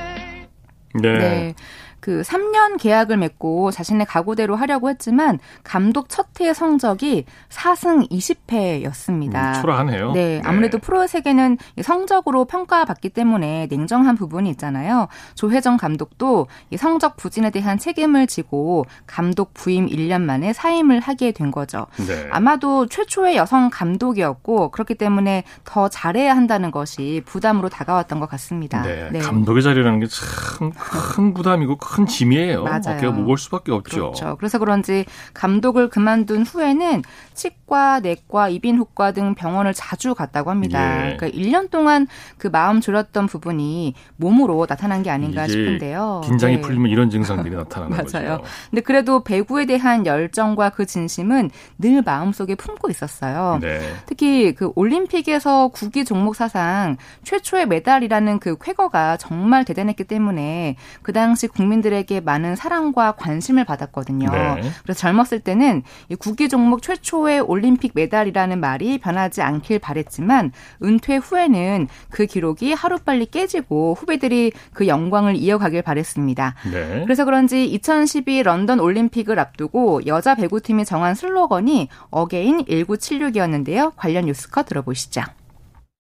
[1.01, 1.17] 네.
[1.17, 1.53] 네.
[1.99, 9.55] 그 3년 계약을 맺고 자신의 각오대로 하려고 했지만 감독 첫 해의 성적이 4승 20패였습니다.
[9.57, 10.11] 음, 초라하네요.
[10.13, 10.81] 네, 아무래도 네.
[10.81, 15.07] 프로 세계는 성적으로 평가받기 때문에 냉정한 부분이 있잖아요.
[15.35, 21.51] 조혜정 감독도 이 성적 부진에 대한 책임을 지고 감독 부임 1년 만에 사임을 하게 된
[21.51, 21.87] 거죠.
[22.07, 22.27] 네.
[22.31, 28.81] 아마도 최초의 여성 감독이었고 그렇기 때문에 더 잘해야 한다는 것이 부담으로 다가왔던 것 같습니다.
[28.81, 29.19] 네, 네.
[29.19, 30.71] 감독의 자리라는 게 참
[31.19, 32.63] 큰 부담이고 큰 짐이에요.
[32.63, 32.81] 맞아요.
[32.85, 34.11] 어깨가 무거울 수밖에 없죠.
[34.11, 34.35] 그렇죠.
[34.37, 41.11] 그래서 그런지 감독을 그만둔 후에는 치 과, 내과, 이비인후과 등 병원을 자주 갔다고 합니다.
[41.11, 41.15] 예.
[41.15, 46.21] 그러니까 1년 동안 그 마음 졸였던 부분이 몸으로 나타난 게 아닌가 싶은데요.
[46.25, 46.61] 긴장이 네.
[46.61, 48.03] 풀리면 이런 증상들이 나타나는 맞아요.
[48.05, 48.19] 거죠.
[48.19, 48.41] 맞아요.
[48.69, 53.59] 근데 그래도 배구에 대한 열정과 그 진심은 늘 마음속에 품고 있었어요.
[53.61, 53.79] 네.
[54.05, 61.47] 특히 그 올림픽에서 구기 종목 사상 최초의 메달이라는 그 쾌거가 정말 대단했기 때문에 그 당시
[61.47, 64.29] 국민 국민들에게 많은 사랑과 관심을 받았거든요.
[64.29, 64.71] 네.
[64.83, 67.58] 그래서 젊었을 때는 이 구기 종목 최초의 올림픽
[67.93, 70.51] 메달이라는 말이 변하지 않길 바랬지만
[70.83, 76.55] 은퇴 후에는 그 기록이 하루빨리 깨지고 후배들이 그 영광을 이어가길 바랬습니다.
[76.71, 77.01] 네.
[77.03, 83.93] 그래서 그런지 2012 런던 올림픽을 앞두고 여자 배구팀이 정한 슬로건이 again 1976이었는데요.
[83.95, 85.21] 관련 뉴스컷 들어보시죠.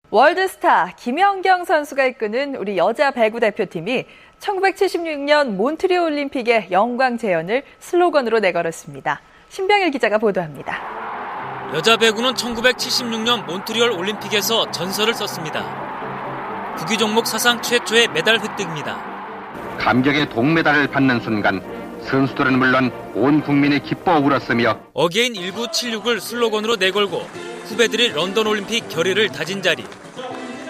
[0.09, 4.05] 월드스타 김연경 선수가 이끄는 우리 여자 배구 대표팀이
[4.39, 9.19] 1976년 몬트리올 올림픽의 영광 재현을 슬로건으로 내걸었습니다.
[9.49, 11.26] 신병일 기자가 보도합니다.
[11.73, 16.75] 여자 배구는 1976년 몬트리올 올림픽에서 전설을 썼습니다.
[16.77, 19.77] 구기 종목 사상 최초의 메달 획득입니다.
[19.77, 21.61] 감격의 동메달을 받는 순간
[22.03, 27.27] 선수들은 물론 온 국민이 기뻐 울었으며 Again 1976을 슬로건으로 내걸고
[27.65, 29.83] 후배들이 런던 올림픽 결의를 다진 자리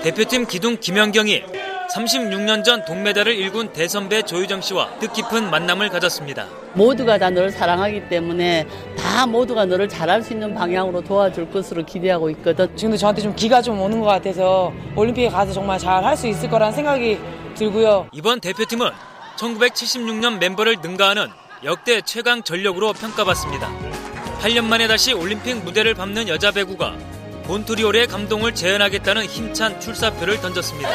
[0.02, 1.44] 대표팀 기둥 김연경이
[1.94, 6.48] 36년 전 동메달을 일군 대선배 조유정 씨와 뜻깊은 만남을 가졌습니다.
[6.74, 8.68] 모두가 다 너를 사랑하기 때문에
[9.08, 12.67] 다 모두가 너를 잘할 수 있는 방향으로 도와줄 것으로 기대하고 있거든.
[12.76, 16.50] 지금도 저한테 좀 기가 좀 오는 것 같아서 올림픽에 가서 정말 잘 할 수 있을
[16.50, 17.17] 거라는 생각이
[17.56, 18.08] 들고요.
[18.12, 18.89] 이번 대표팀은
[19.38, 21.28] 1976년 멤버를 능가하는
[21.63, 23.70] 역대 최강 전력으로 평가받습니다.
[24.41, 26.93] 8년 만에 다시 올림픽 무대를 밟는 여자 배구가
[27.48, 30.89] 몬트리올의 감동을 재현하겠다는 힘찬 출사표를 던졌습니다.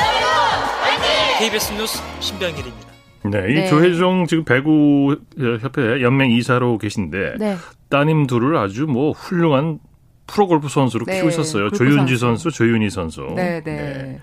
[1.39, 2.93] KBS 뉴스 신병일입니다.
[3.25, 3.67] 네, 이 네.
[3.69, 5.17] 조혜정 지금 배구
[5.61, 7.57] 협회 연맹 이사로 계신데 네.
[7.93, 9.79] 따님 둘을 아주 뭐 훌륭한
[10.27, 11.71] 프로골프 선수로 네, 키우고 있었어요.
[11.71, 13.21] 조윤지 선수, 조윤희 선수.
[13.37, 13.77] 네, 네.
[13.77, 14.21] 네.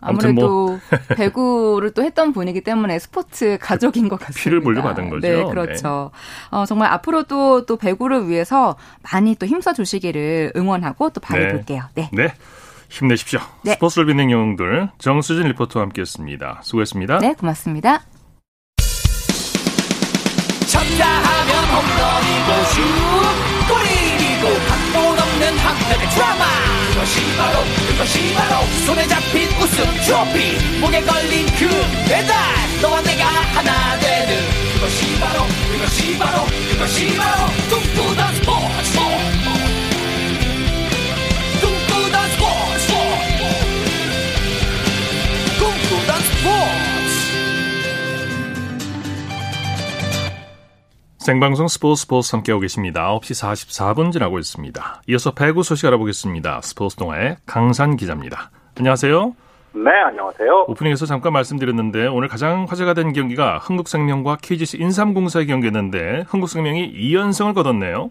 [0.00, 0.78] 아무래도 뭐.
[1.16, 4.42] 배구를 또 했던 분이기 때문에 스포츠 가족인 것 같습니다.
[4.42, 5.26] 피를 물려받은 거죠.
[5.26, 6.10] 네, 그렇죠.
[6.12, 6.56] 네.
[6.56, 8.76] 어, 정말 앞으로도 또 배구를 위해서
[9.10, 11.84] 많이 또 힘써 주시기를 응원하고 또 바라볼게요.
[11.94, 12.10] 네.
[12.12, 12.34] 네.
[12.90, 13.40] 힘내십시오.
[13.64, 13.72] 네.
[13.72, 16.60] 스포츠를 빛낸 영웅들 정수진 리포터와 함께했습니다.
[16.62, 17.18] 수고했습니다.
[17.20, 18.02] 네, 고맙습니다.
[22.78, 26.44] 슛 골이고 각본 없는 한편의 드라마.
[26.92, 30.78] 그것이 바로 그것이 바로 손에 잡힌 우승 트로피.
[30.80, 31.68] 목에 걸린 그
[32.08, 32.34] 배달
[32.80, 34.36] 너와 내가 하나 되는
[34.74, 38.07] 그것이 바로 그것이 바로 그것이 바로 꿈꾸
[51.28, 53.06] 생방송 스포츠 스포츠 함께하고 계십니다.
[53.18, 55.02] 9시 44분 지나고 있습니다.
[55.08, 56.62] 이어서 배구 소식 알아보겠습니다.
[56.62, 58.50] 스포츠 동아의 강산 기자입니다.
[58.78, 59.34] 안녕하세요.
[59.74, 60.64] 네, 안녕하세요.
[60.68, 68.10] 오프닝에서 잠깐 말씀드렸는데 오늘 가장 화제가 된 경기가 흥국생명과 KGC 인삼공사의 경기였는데 흥국생명이 2연승을 거뒀네요.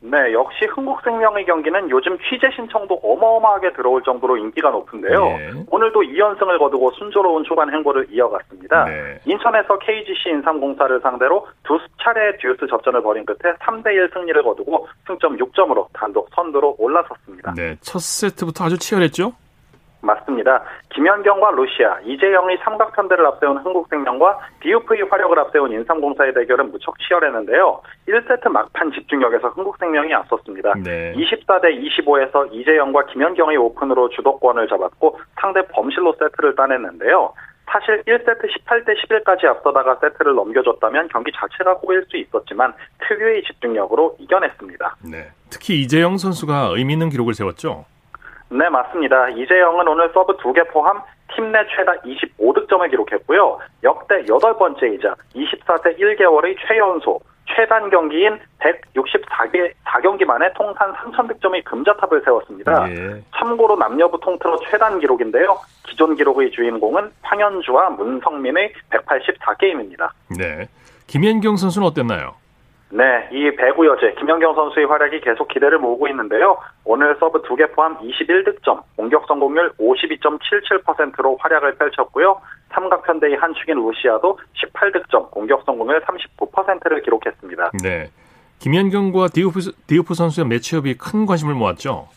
[0.00, 5.24] 네, 역시 흥국생명의 경기는 요즘 취재 신청도 어마어마하게 들어올 정도로 인기가 높은데요.
[5.24, 5.50] 네.
[5.70, 8.84] 오늘도 2연승을 거두고 순조로운 초반 행보를 이어갔습니다.
[8.84, 9.20] 네.
[9.26, 15.86] 인천에서 KGC 인삼공사를 상대로 두 차례 듀스 접전을 벌인 끝에 3대1 승리를 거두고 승점 6점으로
[15.92, 17.54] 단독 선두로 올라섰습니다.
[17.56, 19.32] 네, 첫 세트부터 아주 치열했죠?
[20.00, 20.62] 맞습니다.
[20.90, 27.80] 김연경과 루시아, 이재영이 삼각편대를 앞세운 흥국생명과 BUV 화력을 앞세운 인삼공사의 대결은 무척 치열했는데요.
[28.08, 30.74] 1세트 막판 집중력에서 흥국생명이 앞섰습니다.
[30.84, 31.12] 네.
[31.14, 37.32] 24대 25에서 이재영과 김연경의 오픈으로 주도권을 잡았고 상대 범실로 세트를 따냈는데요.
[37.70, 42.72] 사실 1세트 18대 11까지 앞서다가 세트를 넘겨줬다면 경기 자체가 꼬일 수 있었지만
[43.06, 44.96] 특유의 집중력으로 이겨냈습니다.
[45.10, 45.28] 네.
[45.50, 47.84] 특히 이재영 선수가 의미 있는 기록을 세웠죠?
[48.50, 49.28] 네, 맞습니다.
[49.30, 51.00] 이재영은 오늘 서브 2개 포함
[51.34, 53.58] 팀 내 최다 25득점을 기록했고요.
[53.84, 62.90] 역대 8번째이자 24세 1개월의 최연소, 최단 경기인 164개 4경기 만에 통산 3,000득점의 금자탑을 세웠습니다.
[62.90, 63.22] 예.
[63.36, 65.58] 참고로 남녀부 통틀어 최단 기록인데요.
[65.86, 70.10] 기존 기록의 주인공은 황현주와 문성민의 184게임입니다.
[70.38, 70.66] 네.
[71.06, 72.34] 김연경 선수는 어땠나요?
[72.90, 76.58] 네, 이 배구 여제 김연경 선수의 활약이 계속 기대를 모으고 있는데요.
[76.84, 82.40] 오늘 서브 2개 포함 21득점, 공격 성공률 52.77%로 활약을 펼쳤고요.
[82.70, 87.72] 삼각편대의 한 축인 루시아도 18득점, 공격 성공률 39%를 기록했습니다.
[87.82, 88.08] 네.
[88.58, 92.08] 김연경과 디오프, 디오프 선수의 매치업이 큰 관심을 모았죠.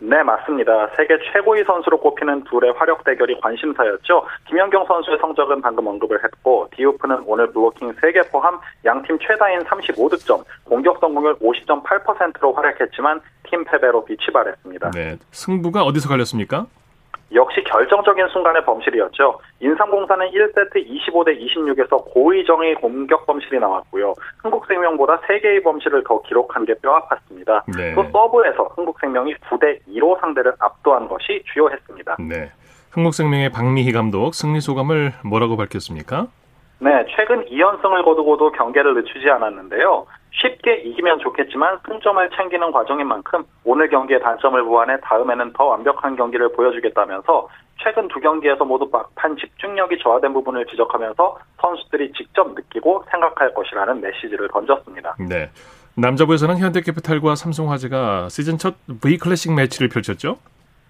[0.00, 0.88] 네, 맞습니다.
[0.96, 4.26] 세계 최고의 선수로 꼽히는 둘의 화력 대결이 관심사였죠.
[4.48, 10.98] 김연경 선수의 성적은 방금 언급을 했고, 디오프는 오늘 블로킹 3개 포함 양팀 최다인 35득점, 공격
[11.00, 14.90] 성공률 50.8%로 활약했지만 팀 패배로 빛이 바랬습니다.
[14.92, 16.66] 네, 승부가 어디서 갈렸습니까?
[17.32, 19.38] 역시 결정적인 순간의 범실이었죠.
[19.60, 24.14] 인삼공사는 1세트 25대 26에서 고의정의 공격 범실이 나왔고요.
[24.42, 27.62] 흥국생명보다 3개의 범실을 더 기록한 게 뼈아팠습니다.
[27.76, 27.94] 네.
[27.94, 32.16] 또 서브에서 흥국생명이 9대 2로 상대를 압도한 것이 주요했습니다.
[32.28, 32.50] 네.
[32.90, 36.26] 흥국생명의 박미희 감독 승리 소감을 뭐라고 밝혔습니까?
[36.80, 40.06] 네, 최근 2연승을 거두고도 경기를 늦추지 않았는데요.
[40.32, 46.52] 쉽게 이기면 좋겠지만 승점을 챙기는 과정인 만큼 오늘 경기의 단점을 보완해 다음에는 더 완벽한 경기를
[46.52, 47.48] 보여주겠다면서
[47.82, 54.48] 최근 두 경기에서 모두 막판 집중력이 저하된 부분을 지적하면서 선수들이 직접 느끼고 생각할 것이라는 메시지를
[54.48, 55.16] 던졌습니다.
[55.28, 55.50] 네.
[55.96, 60.36] 남자부에서는 현대캐피탈과 삼성화재가 시즌 첫 V 클래식 매치를 펼쳤죠?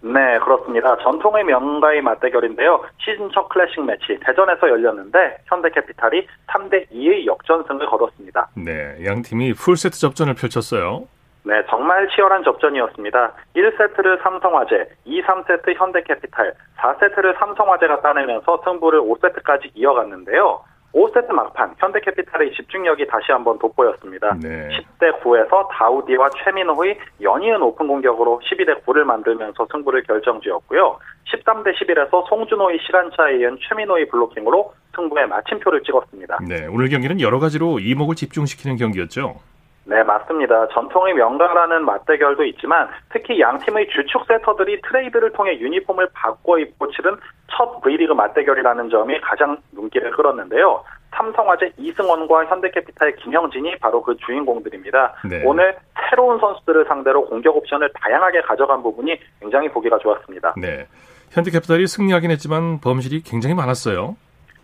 [0.02, 0.96] 네, 그렇습니다.
[0.98, 2.82] 전통의 명가의 맞대결인데요.
[2.98, 8.48] 시즌 첫 클래식 매치 대전에서 열렸는데 현대캐피탈이 3대 2의 역전승을 거뒀습니다.
[8.56, 11.06] 네, 양 팀이 풀세트 접전을 펼쳤어요.
[11.42, 13.32] 네, 정말 치열한 접전이었습니다.
[13.56, 20.62] 1세트를 삼성화재, 2, 3세트 현대캐피탈, 4세트를 삼성화재가 따내면서 승부를 5세트까지 이어갔는데요.
[20.92, 24.37] 5세트 막판 현대캐피탈의 집중력이 다시 한번 돋보였습니다.
[24.42, 24.68] 네.
[24.68, 30.98] 10대 9에서 다우디와 최민호의 연이은 오픈 공격으로 12대 9를 만들면서 승부를 결정지었고요.
[31.33, 36.38] 13대 11에서 송준호의 시간차에 이은 최민호의 블로킹으로 승부에 마침표를 찍었습니다.
[36.48, 39.37] 네, 오늘 경기는 여러 가지로 이목을 집중시키는 경기였죠.
[39.90, 40.68] 네, 맞습니다.
[40.68, 47.16] 전통의 명가라는 맞대결도 있지만 특히 양 팀의 주축 세터들이 트레이드를 통해 유니폼을 바꿔 입고 치른
[47.48, 50.85] 첫 V리그 맞대결이라는 점이 가장 눈길을 끌었는데요.
[51.11, 55.14] 삼성화재 이승원과 현대캐피탈 김형진이 바로 그 주인공들입니다.
[55.29, 55.42] 네.
[55.44, 55.76] 오늘
[56.09, 60.55] 새로운 선수들을 상대로 공격 옵션을 다양하게 가져간 부분이 굉장히 보기가 좋았습니다.
[60.57, 60.87] 네.
[61.31, 64.14] 현대캐피탈이 승리하긴 했지만 범실이 굉장히 많았어요.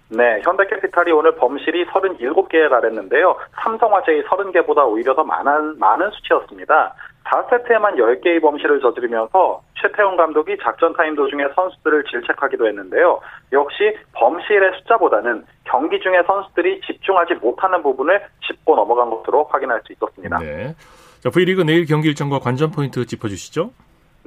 [0.08, 3.36] 네, 현대캐피탈이 오늘 범실이 37개에 달했는데요.
[3.62, 6.94] 삼성화재의 30개보다 오히려 더 많은, 많은 수치였습니다.
[7.24, 13.20] 4세트에만 10개의 범실을 저지르면서 최태훈 감독이 작전 타임 도중에 선수들을 질책하기도 했는데요.
[13.52, 20.38] 역시 범실의 숫자보다는 경기 중에 선수들이 집중하지 못하는 부분을 짚고 넘어간 것으로 확인할 수 있었습니다.
[20.38, 20.74] 네.
[21.20, 23.70] 자, V리그 내일 경기 일정과 관전 포인트 짚어주시죠.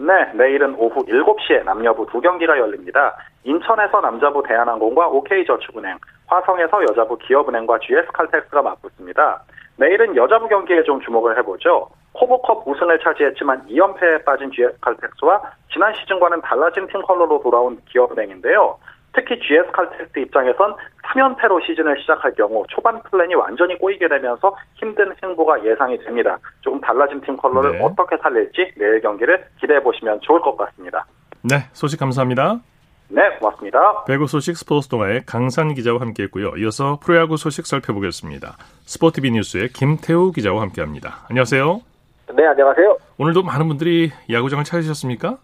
[0.01, 3.17] 네, 내일은 오후 7시에 남녀부 두 경기가 열립니다.
[3.43, 9.43] 인천에서 남자부 대한항공과 OK저축은행, 화성에서 여자부 기업은행과 GS칼텍스가 맞붙습니다.
[9.75, 11.89] 내일은 여자부 경기에 좀 주목을 해보죠.
[12.13, 15.41] 코보컵 우승을 차지했지만 2연패에 빠진 GS칼텍스와
[15.73, 18.77] 지난 시즌과는 달라진 팀 컬러로 돌아온 기업은행인데요.
[19.13, 25.97] 특히 GS칼텍스 입장에선 3연패로 시즌을 시작할 경우 초반 플랜이 완전히 꼬이게 되면서 힘든 행보가 예상이
[25.99, 26.37] 됩니다.
[26.61, 27.83] 조금 달라진 팀 컬러를 네.
[27.83, 31.05] 어떻게 살릴지 내일 경기를 기대해 보시면 좋을 것 같습니다.
[31.41, 32.59] 네, 소식 감사합니다.
[33.11, 34.03] 네, 고맙습니다.
[34.05, 36.57] 배구 소식 스포츠 동아의 강산 기자와 함께했고요.
[36.57, 38.55] 이어서 프로야구 소식 살펴보겠습니다.
[38.85, 41.25] 스포티비 뉴스의 김태우 기자와 함께합니다.
[41.29, 41.81] 안녕하세요.
[42.35, 42.97] 네, 안녕하세요.
[43.17, 45.37] 오늘도 많은 분들이 야구장을 찾으셨습니까?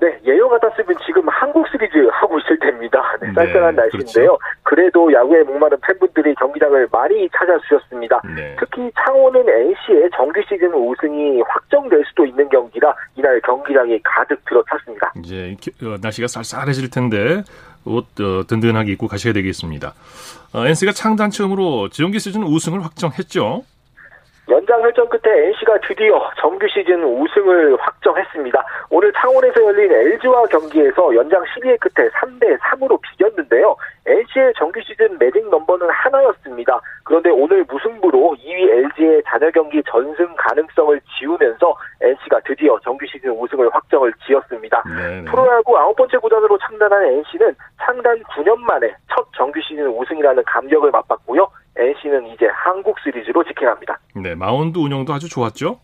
[0.00, 3.00] 네, 예요 같았으면 지금 한국 시리즈 하고 있을 때입니다.
[3.20, 4.36] 네, 쌀쌀한 네, 날씨인데요.
[4.36, 4.38] 그렇죠.
[4.62, 8.20] 그래도 야구에 목마른 팬분들이 경기장을 많이 찾아주셨습니다.
[8.36, 8.56] 네.
[8.58, 15.12] 특히 창원은 NC의 정규 시즌 우승이 확정될 수도 있는 경기라 이날 경기장이 가득 들어찼습니다.
[15.22, 17.42] 이제 어, 날씨가 쌀쌀해질 텐데
[17.84, 19.94] 옷 어, 든든하게 입고 가셔야 되겠습니다.
[20.54, 23.64] 어, NC가 창단 처음으로 정규 시즌 우승을 확정했죠.
[24.48, 28.64] 연장 혈전 끝에 NC가 드디어 정규 시즌 우승을 확정했습니다.
[28.90, 33.74] 오늘 창원에서 열린 LG와 경기에서 연장 12회 끝에 3대 3으로 비겼는데요.
[34.06, 36.80] NC NC의 정규 시즌 매직 넘버는 하나였습니다.
[37.04, 43.70] 그런데 오늘 무승부로 2위 LG의 잔여 경기 전승 가능성을 지우면서 NC가 드디어 정규 시즌 우승을
[43.72, 44.82] 확정을 지었습니다.
[44.84, 45.24] 네네.
[45.24, 51.48] 프로야구 아홉 번째 구단으로 창단한 NC는 창단 9년 만에 첫 정규 시즌 우승이라는 감격을 맛봤고요.
[51.76, 53.98] NC는 이제 한국 시리즈로 직행합니다.
[54.16, 55.78] 네, 마운드 운영도 아주 좋았죠?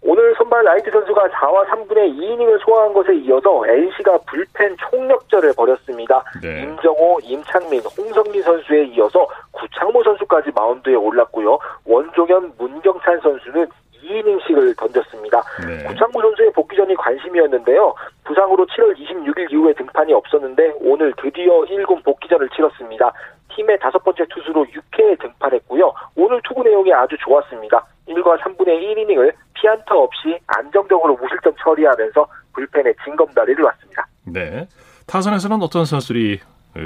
[0.00, 6.22] 오늘 선발 라이트 선수가 4와 3분의 2이닝을 소화한 것에 이어서 NC가 불펜 총력전을 벌였습니다.
[6.40, 6.62] 네.
[6.62, 11.58] 임정호, 임창민, 홍성민 선수에 이어서 구창모 선수까지 마운드에 올랐고요.
[11.84, 13.66] 원종현, 문경찬 선수는
[14.04, 15.42] 2이닝씩을 던졌습니다.
[15.66, 15.84] 네.
[15.88, 17.94] 구창모 선수의 복귀전이 관심이었는데요.
[18.24, 23.12] 부상으로 7월 26일 이후에 등판이 없었는데 오늘 드디어 1군 복귀전을 치렀습니다.
[23.58, 25.92] 팀의 다섯 번째 투수로 6회에 등판했고요.
[26.14, 27.84] 오늘 투구 내용이 아주 좋았습니다.
[28.08, 34.06] 1과 3분의 1이닝을 피안타 없이 안정적으로 무실점 처리하면서 불펜에 징검다리를 놨습니다.
[34.26, 34.68] 네.
[35.08, 36.40] 타선에서는 어떤 선수들이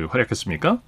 [0.09, 0.79] 활약했습니까?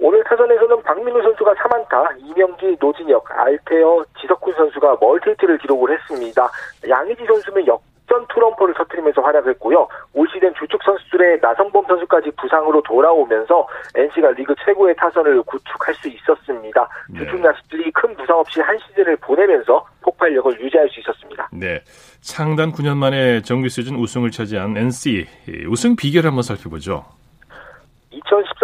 [0.00, 6.48] 오늘 타선에서는 박민우 선수가 3안타, 이명기, 노진혁, 알테어, 지석훈 선수가 멀티히트를 기록을 했습니다.
[6.88, 9.86] 양의지 선수는 역전 투런포를 터뜨리면서 활약했고요.
[10.14, 16.88] 올 시즌 주축 선수들의 나성범 선수까지 부상으로 돌아오면서 NC가 리그 최고의 타선을 구축할 수 있었습니다.
[17.10, 17.18] 네.
[17.20, 21.48] 주축 야수들이 큰 부상 없이 한 시즌을 보내면서 폭발력을 유지할 수 있었습니다.
[21.52, 21.82] 네.
[22.20, 25.26] 창단 9년 만에 정규 시즌 우승을 차지한 NC
[25.68, 27.04] 우승 비결 한번 살펴보죠.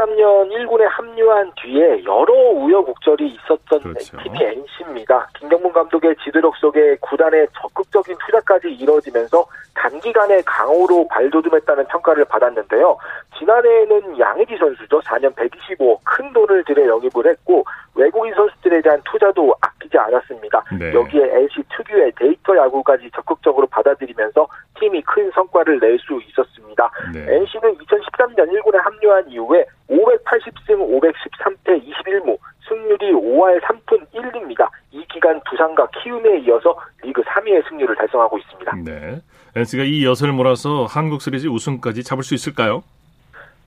[0.05, 4.17] 2013년 1군에 합류한 뒤에 여러 우여곡절이 있었던 그렇죠.
[4.23, 5.29] 팀이 NC입니다.
[5.39, 12.97] 김경문 감독의 지도력 속에 구단의 적극적인 투자까지 이뤄지면서 단기간에 강호로 발돋움했다는 평가를 받았는데요.
[13.39, 15.01] 지난해에는 양의지 선수죠.
[15.01, 17.65] 4년 125 큰 돈을 들여 영입을 했고
[17.95, 20.63] 외국인 선수들에 대한 투자도 아끼지 않았습니다.
[20.79, 20.93] 네.
[20.93, 24.47] 여기에 NC 특유의 데이터 야구까지 적극적으로 받아들이면서
[24.79, 26.91] 팀이 큰 성과를 낼 수 있었습니다.
[27.13, 27.21] 네.
[27.21, 29.65] NC는 2013년 1군에 합류한 이후에
[29.95, 32.37] 580승 513패 21무
[32.69, 34.69] 승률이 5할 3푼 1리입니다.
[34.91, 38.77] 이 기간 부상과 키움에 이어서 리그 3위의 승률을 달성하고 있습니다.
[38.85, 39.21] 네.
[39.57, 42.83] NC가 이 엿을 몰아서 한국 시리즈 우승까지 잡을 수 있을까요?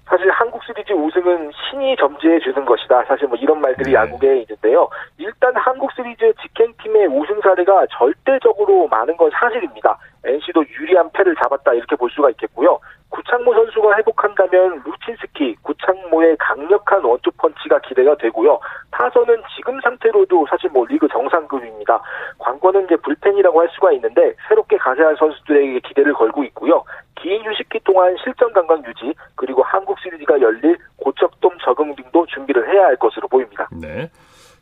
[0.06, 3.04] 사실 한국 시리즈 우승은 신이 점지해 주는 것이다.
[3.06, 3.94] 사실 뭐 이런 말들이 네.
[3.94, 4.90] 야구계에 있는데요.
[5.18, 9.98] 일단 한국 시리즈 직행팀의 우승 사례가 절대적으로 많은 건 사실입니다.
[10.24, 12.80] NC도 유리한 패를 잡았다 이렇게 볼 수가 있겠고요.
[13.28, 18.58] 구창모 선수가 회복한다면 루친스키, 구창모의 강력한 원투 펀치가 기대가 되고요.
[18.92, 22.02] 타선은 지금 상태로도 사실 뭐 리그 정상급입니다.
[22.40, 26.84] 관건은 이제 불펜이라고 할 수가 있는데 새롭게 가세할 선수들에게 기대를 걸고 있고요.
[27.16, 32.86] 긴 휴식기 동안 실전 감각 유지 그리고 한국 시리즈가 열릴 고척돔 적응 등도 준비를 해야
[32.86, 33.68] 할 것으로 보입니다.
[33.74, 34.10] 네.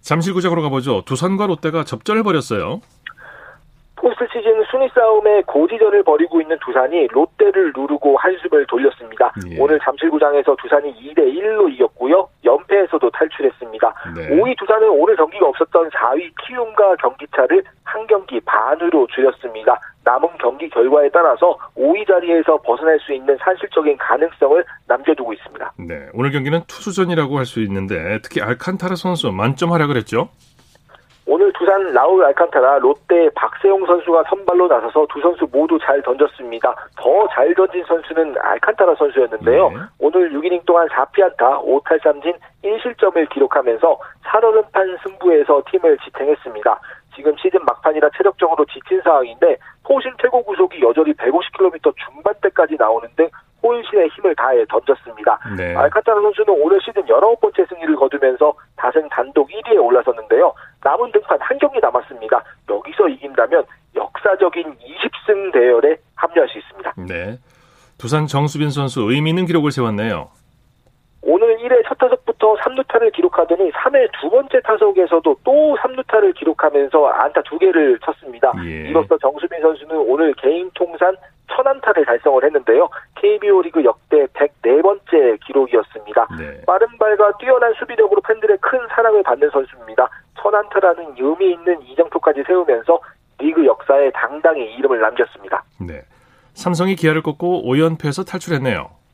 [0.01, 1.04] 잠실구장으로 가보죠.
[1.06, 2.82] 두산과 롯데가 접전을 벌였어요.
[4.05, 9.33] 포스트 시즌 순위 싸움에 고지전을 벌이고 있는 두산이 롯데를 누르고 한숨을 돌렸습니다.
[9.49, 9.57] 예.
[9.59, 12.29] 오늘 잠실구장에서 두산이 2대 1로 이겼고요.
[12.43, 13.93] 연패에서도 탈출했습니다.
[14.15, 14.29] 네.
[14.29, 19.79] 5위 두산은 오늘 경기가 없었던 4위 키움과 경기차를 한 경기 반으로 줄였습니다.
[20.03, 25.73] 남은 경기 결과에 따라서 5위 자리에서 벗어날 수 있는 산술적인 가능성을 남겨두고 있습니다.
[25.79, 30.29] 네, 오늘 경기는 투수전이라고 할 수 있는데 특히 알칸타라 선수 만점 활약을 했죠.
[31.27, 36.75] 오늘 두산 라울 알칸타라 롯데 박세용 선수가 선발로 나서서 두 선수 모두 잘 던졌습니다.
[36.97, 39.69] 더 잘 던진 선수는 알칸타라 선수였는데요.
[39.69, 39.75] 네.
[39.99, 46.79] 오늘 6이닝 동안 4피안타 5탈삼진 1실점을 기록하면서 8연판 승부에서 팀을 지탱했습니다.
[47.15, 53.27] 지금 시즌 막판이라 체력적으로 지친 상황인데 포신 최고 구속이 여전히 150km 중반대까지 나오는 등
[53.63, 55.39] 혼신의 힘을 다해 던졌습니다.
[55.57, 55.75] 네.
[55.75, 60.53] 알카타라 선수는 오늘 시즌 19번째 승리를 거두면서 다승 단독 1위에 올라섰는데요.
[60.85, 62.43] 남은 등판 한 경기 남았습니다.
[62.69, 66.93] 여기서 이긴다면 역사적인 20승 대열에 합류할 수 있습니다.
[67.07, 67.39] 네.
[67.97, 70.29] 두산 정수빈 선수 의미 있는 기록을 세웠네요.
[71.27, 77.57] 오늘 1회 첫 타석부터 3루타를 기록하더니 3회 두 번째 타석에서도 또 3루타를 기록하면서 안타 두
[77.57, 78.53] 개를 쳤습니다.
[78.63, 78.89] 예.
[78.89, 81.15] 이로써 정수빈 선수는 오늘 개인 통산
[81.51, 82.88] 천안타를 달성을 했는데요.
[83.15, 86.27] KBO 리그 역대 104번째 기록이었습니다.
[86.38, 86.61] 네.
[86.65, 90.07] 빠른 발과 뛰어난 수비력으로 팬들의 큰 사랑을 받는 선수입니다.
[90.41, 92.99] 천안타라는 의미 있는 이정표까지 세우면서
[93.39, 95.63] 리그 역사에 당당히 이름을 남겼습니다.
[95.81, 96.01] 네.
[96.53, 99.04] 삼성이 기아를 꺾고 5연패에서 탈출했네요.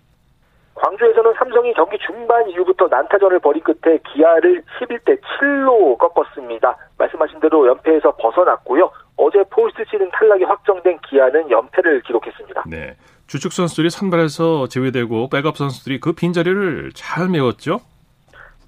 [0.75, 6.77] 광주에서는 삼성이 경기 중반 이후부터 난타전을 벌인 끝에 기아를 11대 7로 꺾었습니다.
[6.97, 8.89] 말씀하신 대로 연패에서 벗어났고요.
[9.17, 12.63] 어제 포스트 시즌 탈락이 확정된 기아는 연패를 기록했습니다.
[12.67, 12.95] 네.
[13.27, 17.79] 주축 선수들이 선발에서 제외되고 백업 선수들이 그 빈자리를 잘 메웠죠?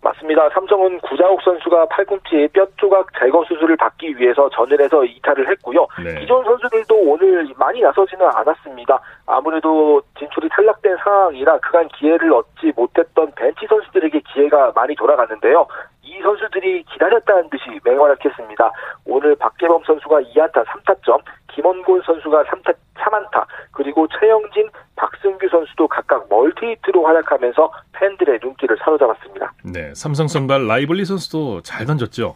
[0.04, 0.50] 맞습니다.
[0.50, 5.88] 삼성은 구자욱 선수가 팔꿈치에 뼈 조각 제거 수술을 받기 위해서 전열에서 이탈을 했고요.
[6.04, 6.20] 네.
[6.20, 9.00] 기존 선수들도 오늘 많이 나서지는 않았습니다.
[9.26, 15.66] 아무래도 진출이 탈락된 상황이라 그간 기회를 얻지 못했던 벤치 선수들에게 기회가 많이 돌아갔는데요.
[16.04, 18.72] 이 선수들이 기다렸다는 듯이 맹활약했습니다.
[19.06, 27.04] 오늘 박재범 선수가 2안타 3타점, 김원곤 선수가 3타 3안타, 그리고 최영진, 박승규 선수도 각각 멀티히트로
[27.06, 29.52] 활약하면서 팬들의 눈길을 사로잡았습니다.
[29.64, 32.36] 네, 삼성 선발 라이블리 선수도 잘 던졌죠.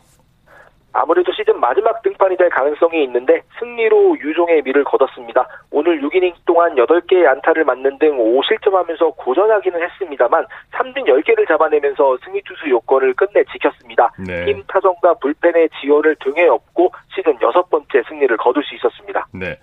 [0.98, 5.48] 아무래도 시즌 마지막 등판이 될 가능성이 있는데 승리로 유종의 미를 거뒀습니다.
[5.70, 12.68] 오늘 6이닝 동안 8개의 안타를 맞는 등 5실점하면서 고전하기는 했습니다만 삼진 10개를 잡아내면서 승리 투수
[12.68, 14.12] 요건을 끝내 지켰습니다.
[14.26, 14.46] 네.
[14.46, 19.28] 팀 타선과 불펜의 지원을 등에 업고 시즌 여섯 번째 승리를 거둘 수 있었습니다.
[19.34, 19.60] 네.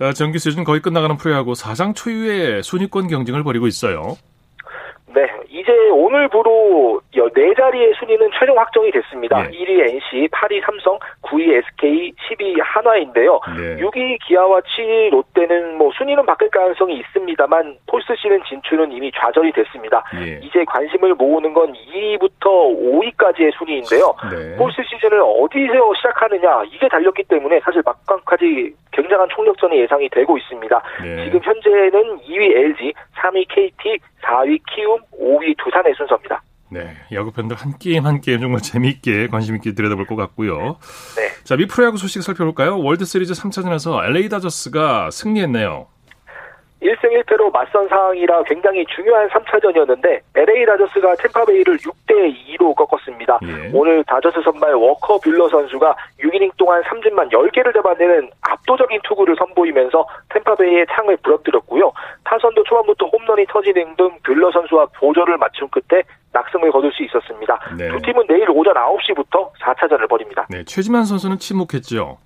[0.00, 4.16] 어, 정규 시즌 거의 끝나가는 프로야구 사상 초유의 순위권 경쟁을 벌이고 있어요.
[5.14, 7.00] 네, 이제 오늘부로
[7.34, 9.42] 네 자리의 순위는 최종 확정이 됐습니다.
[9.42, 9.50] 네.
[9.50, 13.40] 1위 NC, 8위 삼성, 9위 SK, 10위 한화인데요.
[13.56, 13.76] 네.
[13.76, 20.02] 6위 기아와 7위 롯데는 뭐 순위는 바뀔 가능성이 있습니다만 포스트 시즌 진출은 이미 좌절이 됐습니다.
[20.14, 20.40] 네.
[20.42, 24.14] 이제 관심을 모으는 건 2위부터 5위까지의 순위인데요.
[24.30, 24.56] 네.
[24.56, 30.82] 포스트 시즌을 어디서 시작하느냐 이게 달렸기 때문에 사실 막판까지 굉장한 총력전이 예상이 되고 있습니다.
[31.02, 31.24] 네.
[31.24, 36.42] 지금 현재는 2위 LG, 3위 KT, 4위 키움, 5위 두산의 순서입니다.
[36.70, 40.78] 네, 야구 팬들 한 게임 한 게임 정말 재미있게 관심 있게 들여다볼 것 같고요.
[41.16, 41.28] 네.
[41.44, 42.80] 자, 미 프로야구 소식 살펴볼까요?
[42.80, 45.86] 월드 시리즈 3차전에서 LA 다저스가 승리했네요.
[46.84, 53.38] 1승 1패로 맞선 상황이라 굉장히 중요한 3차전이었는데 LA 다저스가 템파베이를 6대 2로 꺾었습니다.
[53.42, 53.70] 예.
[53.72, 60.86] 오늘 다저스 선발 워커 뷰러 선수가 6이닝 동안 삼진만 10개를 잡아내는 압도적인 투구를 선보이면서 템파베이의
[60.94, 61.90] 창을 부러뜨렸고요.
[62.24, 67.58] 타선도 초반부터 홈런이 터지는 등 뷰러 선수와 보조를 맞춘 끝에 낙승을 거둘 수 있었습니다.
[67.78, 67.88] 네.
[67.88, 70.46] 두 팀은 내일 오전 9시부터 4차전을 벌입니다.
[70.50, 72.18] 네, 최지만 선수는 침묵했죠.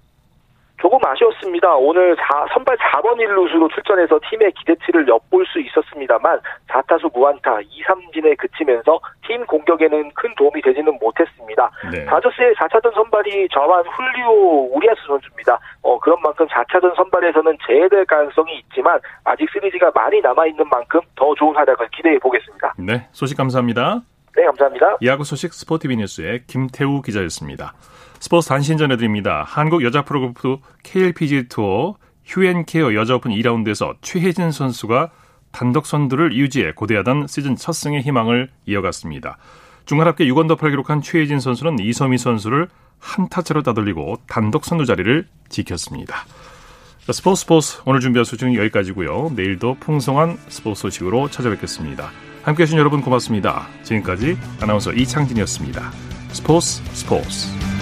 [0.81, 1.75] 조금 아쉬웠습니다.
[1.75, 8.37] 오늘 4, 선발 4번 1루수로 출전해서 팀의 기대치를 엿볼 수 있었습니다만 4타수 무안타 2, 3진에
[8.39, 11.71] 그치면서 팀 공격에는 큰 도움이 되지는 못했습니다.
[11.93, 12.05] 네.
[12.05, 15.59] 다저스의 4차전 선발이 저한 훌리오 우리아스 선수입니다.
[15.83, 21.57] 어, 그런 만큼 4차전 선발에서는 재해될 가능성이 있지만 아직 시리즈가 많이 남아있는 만큼 더 좋은
[21.57, 22.75] 활약을 기대해 보겠습니다.
[22.79, 24.01] 네, 소식 감사합니다.
[24.37, 24.99] 네, 감사합니다.
[25.05, 27.73] 야구 소식 스포티비 뉴스의 김태우 기자였습니다.
[28.21, 29.45] 스포츠 단신 전해드립니다.
[29.47, 35.11] 한국 여자 프로골프 KLPG 투어 휴엔케어 여자 오픈 2라운드에서 최혜진 선수가
[35.51, 39.39] 단독 선두를 유지해 고대하던 시즌 첫 승의 희망을 이어갔습니다.
[39.87, 46.27] 중간 합계 6언더파를 기록한 최혜진 선수는 이소미 선수를 한 타차로 따돌리고 단독 선두 자리를 지켰습니다.
[47.11, 49.33] 스포츠 스포츠 오늘 준비한 소식은 여기까지고요.
[49.35, 52.11] 내일도 풍성한 스포츠 소식으로 찾아뵙겠습니다.
[52.43, 53.67] 함께해 주신 여러분 고맙습니다.
[53.83, 55.91] 지금까지 아나운서 이창진이었습니다.
[56.33, 57.78] 스포츠 스포츠